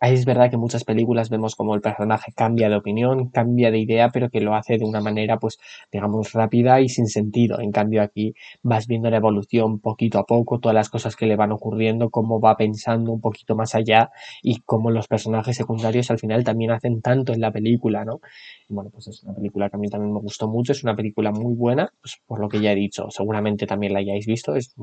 es 0.00 0.24
verdad 0.24 0.48
que 0.50 0.56
en 0.56 0.60
muchas 0.60 0.84
películas 0.84 1.30
vemos 1.30 1.56
como 1.56 1.74
el 1.74 1.80
personaje 1.80 2.32
cambia 2.34 2.68
de 2.68 2.76
opinión, 2.76 3.30
cambia 3.30 3.70
de 3.70 3.78
idea, 3.78 4.10
pero 4.10 4.30
que 4.30 4.40
lo 4.40 4.54
hace 4.54 4.78
de 4.78 4.84
una 4.84 5.00
manera, 5.00 5.38
pues, 5.38 5.58
digamos, 5.92 6.32
rápida 6.32 6.80
y 6.80 6.88
sin 6.88 7.06
sentido. 7.06 7.60
En 7.60 7.72
cambio, 7.72 8.02
aquí 8.02 8.34
vas 8.62 8.86
viendo 8.86 9.10
la 9.10 9.16
evolución 9.16 9.80
poquito 9.80 10.18
a 10.18 10.24
poco, 10.24 10.60
todas 10.60 10.74
las 10.74 10.88
cosas 10.88 11.16
que 11.16 11.26
le 11.26 11.36
van 11.36 11.52
ocurriendo, 11.52 12.10
cómo 12.10 12.40
va 12.40 12.56
pensando 12.56 13.12
un 13.12 13.20
poquito 13.20 13.56
más 13.56 13.74
allá 13.74 14.10
y 14.42 14.60
cómo 14.60 14.90
los 14.90 15.08
personajes 15.08 15.56
secundarios 15.56 16.10
al 16.10 16.18
final 16.18 16.44
también 16.44 16.70
hacen 16.70 17.02
tanto 17.02 17.32
en 17.32 17.40
la 17.40 17.52
película, 17.52 18.04
¿no? 18.04 18.20
bueno, 18.68 18.90
pues 18.90 19.08
es 19.08 19.22
una 19.24 19.34
película 19.34 19.70
que 19.70 19.76
a 19.76 19.78
mí 19.78 19.88
también 19.88 20.12
me 20.12 20.20
gustó 20.20 20.46
mucho, 20.48 20.72
es 20.72 20.82
una 20.82 20.94
película 20.94 21.32
muy 21.32 21.54
buena, 21.54 21.90
pues 22.00 22.18
por 22.26 22.40
lo 22.40 22.48
que 22.48 22.60
ya 22.60 22.72
he 22.72 22.74
dicho, 22.74 23.10
seguramente 23.10 23.66
también 23.66 23.92
la 23.94 24.00
hayáis 24.00 24.26
visto, 24.26 24.54
es 24.54 24.74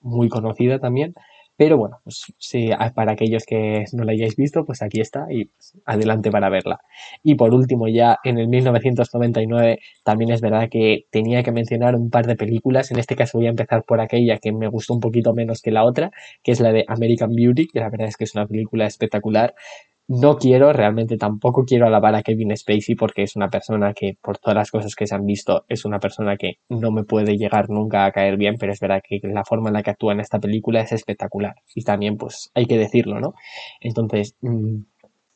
muy 0.00 0.28
conocida 0.28 0.78
también. 0.78 1.14
Pero 1.60 1.76
bueno, 1.76 2.00
pues 2.04 2.32
si, 2.38 2.70
para 2.94 3.12
aquellos 3.12 3.44
que 3.44 3.84
no 3.92 4.04
la 4.04 4.12
hayáis 4.12 4.34
visto, 4.34 4.64
pues 4.64 4.80
aquí 4.80 5.02
está 5.02 5.26
y 5.28 5.44
pues, 5.44 5.74
adelante 5.84 6.30
para 6.30 6.48
verla. 6.48 6.80
Y 7.22 7.34
por 7.34 7.52
último, 7.52 7.86
ya 7.86 8.16
en 8.24 8.38
el 8.38 8.48
1999 8.48 9.78
también 10.02 10.30
es 10.30 10.40
verdad 10.40 10.70
que 10.70 11.04
tenía 11.10 11.42
que 11.42 11.52
mencionar 11.52 11.96
un 11.96 12.08
par 12.08 12.26
de 12.26 12.34
películas. 12.34 12.90
En 12.92 12.98
este 12.98 13.14
caso 13.14 13.36
voy 13.36 13.46
a 13.46 13.50
empezar 13.50 13.84
por 13.84 14.00
aquella 14.00 14.38
que 14.38 14.52
me 14.52 14.68
gustó 14.68 14.94
un 14.94 15.00
poquito 15.00 15.34
menos 15.34 15.60
que 15.60 15.70
la 15.70 15.84
otra, 15.84 16.10
que 16.42 16.52
es 16.52 16.60
la 16.60 16.72
de 16.72 16.86
American 16.88 17.34
Beauty, 17.34 17.66
que 17.66 17.80
la 17.80 17.90
verdad 17.90 18.08
es 18.08 18.16
que 18.16 18.24
es 18.24 18.34
una 18.34 18.46
película 18.46 18.86
espectacular 18.86 19.54
no 20.10 20.38
quiero, 20.38 20.72
realmente 20.72 21.16
tampoco 21.16 21.64
quiero 21.64 21.86
alabar 21.86 22.16
a 22.16 22.22
Kevin 22.24 22.56
Spacey 22.56 22.96
porque 22.96 23.22
es 23.22 23.36
una 23.36 23.48
persona 23.48 23.94
que, 23.94 24.16
por 24.20 24.38
todas 24.38 24.56
las 24.56 24.70
cosas 24.72 24.96
que 24.96 25.06
se 25.06 25.14
han 25.14 25.24
visto, 25.24 25.64
es 25.68 25.84
una 25.84 26.00
persona 26.00 26.36
que 26.36 26.54
no 26.68 26.90
me 26.90 27.04
puede 27.04 27.36
llegar 27.36 27.70
nunca 27.70 28.04
a 28.04 28.10
caer 28.10 28.36
bien, 28.36 28.56
pero 28.58 28.72
es 28.72 28.80
verdad 28.80 29.02
que 29.08 29.20
la 29.22 29.44
forma 29.44 29.68
en 29.68 29.74
la 29.74 29.84
que 29.84 29.90
actúa 29.90 30.12
en 30.12 30.18
esta 30.18 30.40
película 30.40 30.80
es 30.80 30.90
espectacular. 30.90 31.54
Y 31.76 31.84
también, 31.84 32.16
pues, 32.16 32.50
hay 32.54 32.66
que 32.66 32.76
decirlo, 32.76 33.20
¿no? 33.20 33.34
Entonces, 33.80 34.34
mm, 34.40 34.80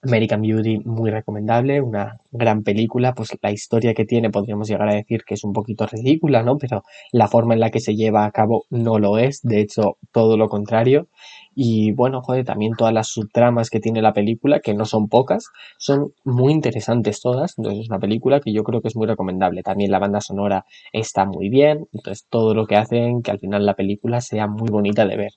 American 0.05 0.43
Beauty 0.43 0.79
muy 0.85 1.11
recomendable, 1.11 1.81
una 1.81 2.21
gran 2.31 2.63
película, 2.63 3.15
pues 3.15 3.37
la 3.43 3.51
historia 3.51 3.95
que 3.95 4.05
tiene 4.05 4.31
podríamos 4.31 4.69
llegar 4.69 4.89
a 4.89 4.95
decir 4.95 5.25
que 5.25 5.35
es 5.35 5.45
un 5.45 5.53
poquito 5.53 5.87
ridícula, 5.87 6.43
¿no? 6.43 6.59
Pero 6.59 6.83
la 7.13 7.29
forma 7.29 7.55
en 7.55 7.61
la 7.61 7.71
que 7.71 7.81
se 7.81 7.95
lleva 7.95 8.25
a 8.25 8.31
cabo 8.31 8.65
no 8.71 8.99
lo 8.99 9.19
es, 9.19 9.41
de 9.43 9.61
hecho 9.61 9.97
todo 10.13 10.37
lo 10.37 10.49
contrario. 10.49 11.09
Y 11.55 11.93
bueno, 11.93 12.21
joder, 12.21 12.45
también 12.45 12.73
todas 12.77 12.93
las 12.93 13.09
subtramas 13.09 13.71
que 13.71 13.81
tiene 13.81 14.03
la 14.03 14.13
película, 14.13 14.61
que 14.61 14.75
no 14.75 14.85
son 14.85 15.09
pocas, 15.09 15.47
son 15.79 16.13
muy 16.25 16.53
interesantes 16.53 17.21
todas, 17.21 17.55
entonces 17.59 17.83
es 17.83 17.89
una 17.89 18.01
película 18.01 18.41
que 18.41 18.53
yo 18.53 18.65
creo 18.65 18.81
que 18.81 18.89
es 18.89 18.97
muy 18.97 19.07
recomendable. 19.07 19.63
También 19.63 19.91
la 19.91 20.01
banda 20.01 20.21
sonora 20.21 20.65
está 20.93 21.25
muy 21.25 21.49
bien, 21.49 21.87
entonces 21.93 22.27
todo 22.29 22.55
lo 22.55 22.67
que 22.67 22.77
hacen 22.77 23.23
que 23.23 23.31
al 23.31 23.39
final 23.39 23.65
la 23.67 23.75
película 23.75 24.21
sea 24.21 24.47
muy 24.49 24.69
bonita 24.69 25.07
de 25.07 25.17
ver. 25.17 25.33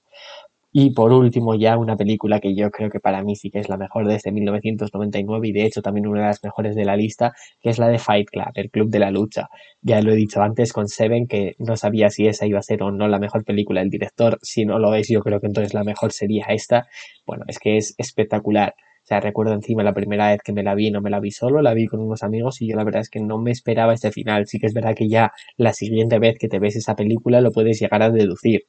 Y 0.80 0.92
por 0.92 1.12
último, 1.12 1.56
ya 1.56 1.76
una 1.76 1.98
película 1.98 2.40
que 2.40 2.54
yo 2.54 2.70
creo 2.70 2.92
que 2.92 3.00
para 3.00 3.24
mí 3.24 3.36
sí 3.36 3.50
que 3.50 3.58
es 3.58 3.68
la 3.68 3.78
mejor 3.78 4.06
de 4.08 4.14
este 4.14 4.32
1999 4.32 5.48
y 5.48 5.52
de 5.52 5.66
hecho 5.66 5.82
también 5.82 6.06
una 6.06 6.22
de 6.22 6.28
las 6.28 6.44
mejores 6.44 6.76
de 6.76 6.86
la 6.86 6.96
lista, 6.96 7.34
que 7.60 7.72
es 7.72 7.80
la 7.80 7.88
de 7.88 7.98
Fight 7.98 8.30
Club, 8.30 8.52
el 8.54 8.70
Club 8.70 8.92
de 8.92 9.00
la 9.00 9.10
Lucha. 9.10 9.50
Ya 9.82 10.04
lo 10.04 10.12
he 10.12 10.16
dicho 10.16 10.40
antes 10.40 10.74
con 10.74 10.88
Seven, 10.88 11.26
que 11.26 11.56
no 11.58 11.78
sabía 11.78 12.12
si 12.12 12.28
esa 12.28 12.46
iba 12.46 12.60
a 12.60 12.62
ser 12.62 12.84
o 12.84 12.92
no 12.92 13.08
la 13.08 13.18
mejor 13.18 13.44
película 13.44 13.80
del 13.80 13.90
director. 13.90 14.38
Si 14.44 14.66
no 14.66 14.78
lo 14.78 14.94
es, 14.94 15.10
yo 15.10 15.22
creo 15.22 15.40
que 15.40 15.48
entonces 15.48 15.74
la 15.74 15.84
mejor 15.84 16.12
sería 16.12 16.46
esta. 16.50 16.86
Bueno, 17.26 17.46
es 17.48 17.58
que 17.58 17.78
es 17.78 17.96
espectacular. 17.98 18.76
O 18.78 19.08
sea, 19.08 19.20
recuerdo 19.20 19.54
encima 19.54 19.82
la 19.82 19.96
primera 19.96 20.30
vez 20.30 20.42
que 20.44 20.54
me 20.54 20.62
la 20.62 20.76
vi, 20.76 20.92
no 20.92 21.02
me 21.02 21.10
la 21.10 21.20
vi 21.20 21.32
solo, 21.32 21.64
la 21.64 21.74
vi 21.74 21.88
con 21.88 22.02
unos 22.02 22.22
amigos 22.22 22.62
y 22.62 22.68
yo 22.68 22.76
la 22.76 22.84
verdad 22.84 23.02
es 23.02 23.10
que 23.10 23.20
no 23.20 23.40
me 23.40 23.50
esperaba 23.50 23.96
este 23.96 24.12
final. 24.12 24.46
Sí 24.46 24.60
que 24.60 24.68
es 24.68 24.76
verdad 24.76 24.94
que 24.96 25.10
ya 25.10 25.32
la 25.56 25.74
siguiente 25.74 26.20
vez 26.20 26.38
que 26.38 26.50
te 26.50 26.60
ves 26.60 26.76
esa 26.76 26.96
película 26.96 27.42
lo 27.42 27.52
puedes 27.52 27.80
llegar 27.80 28.04
a 28.04 28.12
deducir 28.12 28.66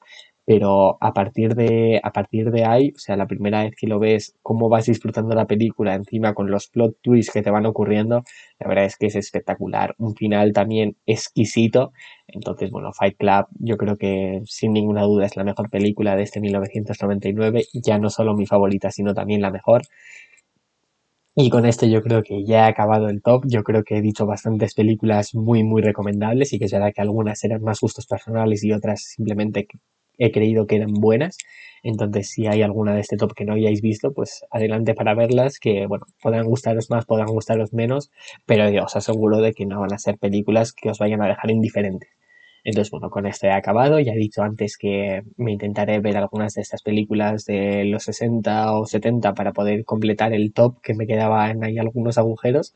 pero 0.49 0.97
a 1.03 1.13
partir 1.13 1.55
de, 1.55 2.01
a 2.03 2.11
partir 2.11 2.51
de 2.51 2.65
ahí, 2.65 2.93
o 2.97 2.99
sea, 2.99 3.19
la 3.19 3.27
primera 3.27 3.65
vez 3.65 3.75
que 3.77 3.87
lo 3.87 3.99
ves, 3.99 4.35
cómo 4.43 4.71
vas 4.71 4.87
disfrutando 4.87 5.35
la 5.35 5.47
película 5.47 5.95
encima 5.95 6.33
con 6.33 6.51
los 6.51 6.69
plot 6.69 6.97
twists 7.03 7.35
que 7.35 7.43
te 7.43 7.51
van 7.51 7.67
ocurriendo, 7.67 8.23
la 8.59 8.67
verdad 8.67 8.87
es 8.87 8.97
que 8.97 9.09
es 9.09 9.17
espectacular. 9.17 9.95
Un 9.99 10.15
final 10.17 10.55
también 10.55 10.97
exquisito. 11.05 11.93
Entonces, 12.27 12.71
bueno, 12.71 12.95
Fight 12.95 13.19
Club 13.19 13.47
yo 13.61 13.77
creo 13.77 13.99
que 13.99 14.41
sin 14.47 14.73
ninguna 14.73 15.03
duda 15.03 15.27
es 15.27 15.37
la 15.37 15.45
mejor 15.45 15.69
película 15.69 16.17
de 16.17 16.23
este 16.23 16.41
1999, 16.41 17.65
ya 17.75 17.99
no 17.99 18.09
solo 18.09 18.35
mi 18.35 18.47
favorita, 18.47 18.91
sino 18.91 19.13
también 19.13 19.43
la 19.43 19.51
mejor. 19.51 19.83
Y 21.37 21.51
con 21.51 21.67
esto 21.67 21.85
yo 21.85 22.01
creo 22.03 22.23
que 22.23 22.45
ya 22.47 22.67
he 22.67 22.71
acabado 22.71 23.11
el 23.11 23.21
top. 23.21 23.45
Yo 23.47 23.63
creo 23.63 23.85
que 23.85 23.99
he 23.99 24.01
dicho 24.01 24.25
bastantes 24.25 24.73
películas 24.75 25.35
muy, 25.35 25.63
muy 25.63 25.83
recomendables 25.83 26.55
y 26.55 26.59
que 26.59 26.69
será 26.69 26.91
que 26.93 27.03
algunas 27.03 27.45
eran 27.45 27.63
más 27.63 27.81
gustos 27.81 28.07
personales 28.07 28.65
y 28.65 28.73
otras 28.73 29.03
simplemente 29.03 29.67
he 30.18 30.31
creído 30.33 30.66
que 30.66 30.76
eran 30.76 30.92
buenas. 30.92 31.38
Entonces, 31.83 32.28
si 32.31 32.46
hay 32.46 32.62
alguna 32.62 32.94
de 32.94 33.00
este 33.00 33.16
top 33.16 33.35
que 33.35 33.44
no 33.44 33.54
hayáis 33.54 33.81
visto, 33.81 34.12
pues 34.12 34.44
adelante 34.50 34.94
para 34.94 35.14
verlas, 35.14 35.59
que 35.59 35.87
bueno, 35.87 36.07
podrán 36.20 36.46
gustaros 36.46 36.90
más, 36.90 37.07
podrán 37.07 37.28
gustaros 37.28 37.72
menos, 37.72 38.11
pero 38.46 38.68
yo 38.70 38.85
os 38.85 38.96
aseguro 38.96 39.38
de 39.38 39.52
que 39.52 39.66
no 39.66 39.81
van 39.81 39.92
a 39.92 39.98
ser 39.98 40.18
películas 40.18 40.72
que 40.72 40.90
os 40.90 40.98
vayan 40.98 41.22
a 41.22 41.28
dejar 41.28 41.50
indiferentes. 41.50 42.11
Entonces, 42.64 42.90
bueno, 42.90 43.09
con 43.09 43.26
esto 43.26 43.46
he 43.46 43.52
acabado. 43.52 43.98
Ya 44.00 44.12
he 44.12 44.16
dicho 44.16 44.42
antes 44.42 44.76
que 44.76 45.22
me 45.37 45.52
intentaré 45.52 46.00
ver 46.00 46.16
algunas 46.16 46.54
de 46.54 46.62
estas 46.62 46.83
películas 46.83 47.44
de 47.46 47.85
los 47.85 48.02
60 48.04 48.74
o 48.74 48.85
70 48.85 49.33
para 49.35 49.52
poder 49.52 49.85
completar 49.85 50.35
el 50.35 50.52
top 50.52 50.81
que 50.83 50.94
me 50.94 51.07
quedaban 51.07 51.64
ahí 51.64 51.78
algunos 51.78 52.18
agujeros. 52.18 52.74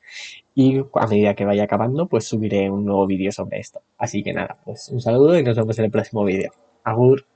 Y 0.54 0.78
a 0.78 1.06
medida 1.08 1.34
que 1.34 1.44
vaya 1.44 1.64
acabando, 1.64 2.06
pues 2.06 2.24
subiré 2.24 2.70
un 2.70 2.84
nuevo 2.86 3.06
vídeo 3.06 3.32
sobre 3.32 3.58
esto. 3.58 3.80
Así 3.98 4.22
que 4.22 4.32
nada, 4.32 4.58
pues 4.64 4.88
un 4.88 5.00
saludo 5.00 5.38
y 5.38 5.42
nos 5.42 5.56
vemos 5.56 5.78
en 5.78 5.84
el 5.86 5.90
próximo 5.90 6.24
vídeo. 6.24 6.52
Agur. 6.84 7.31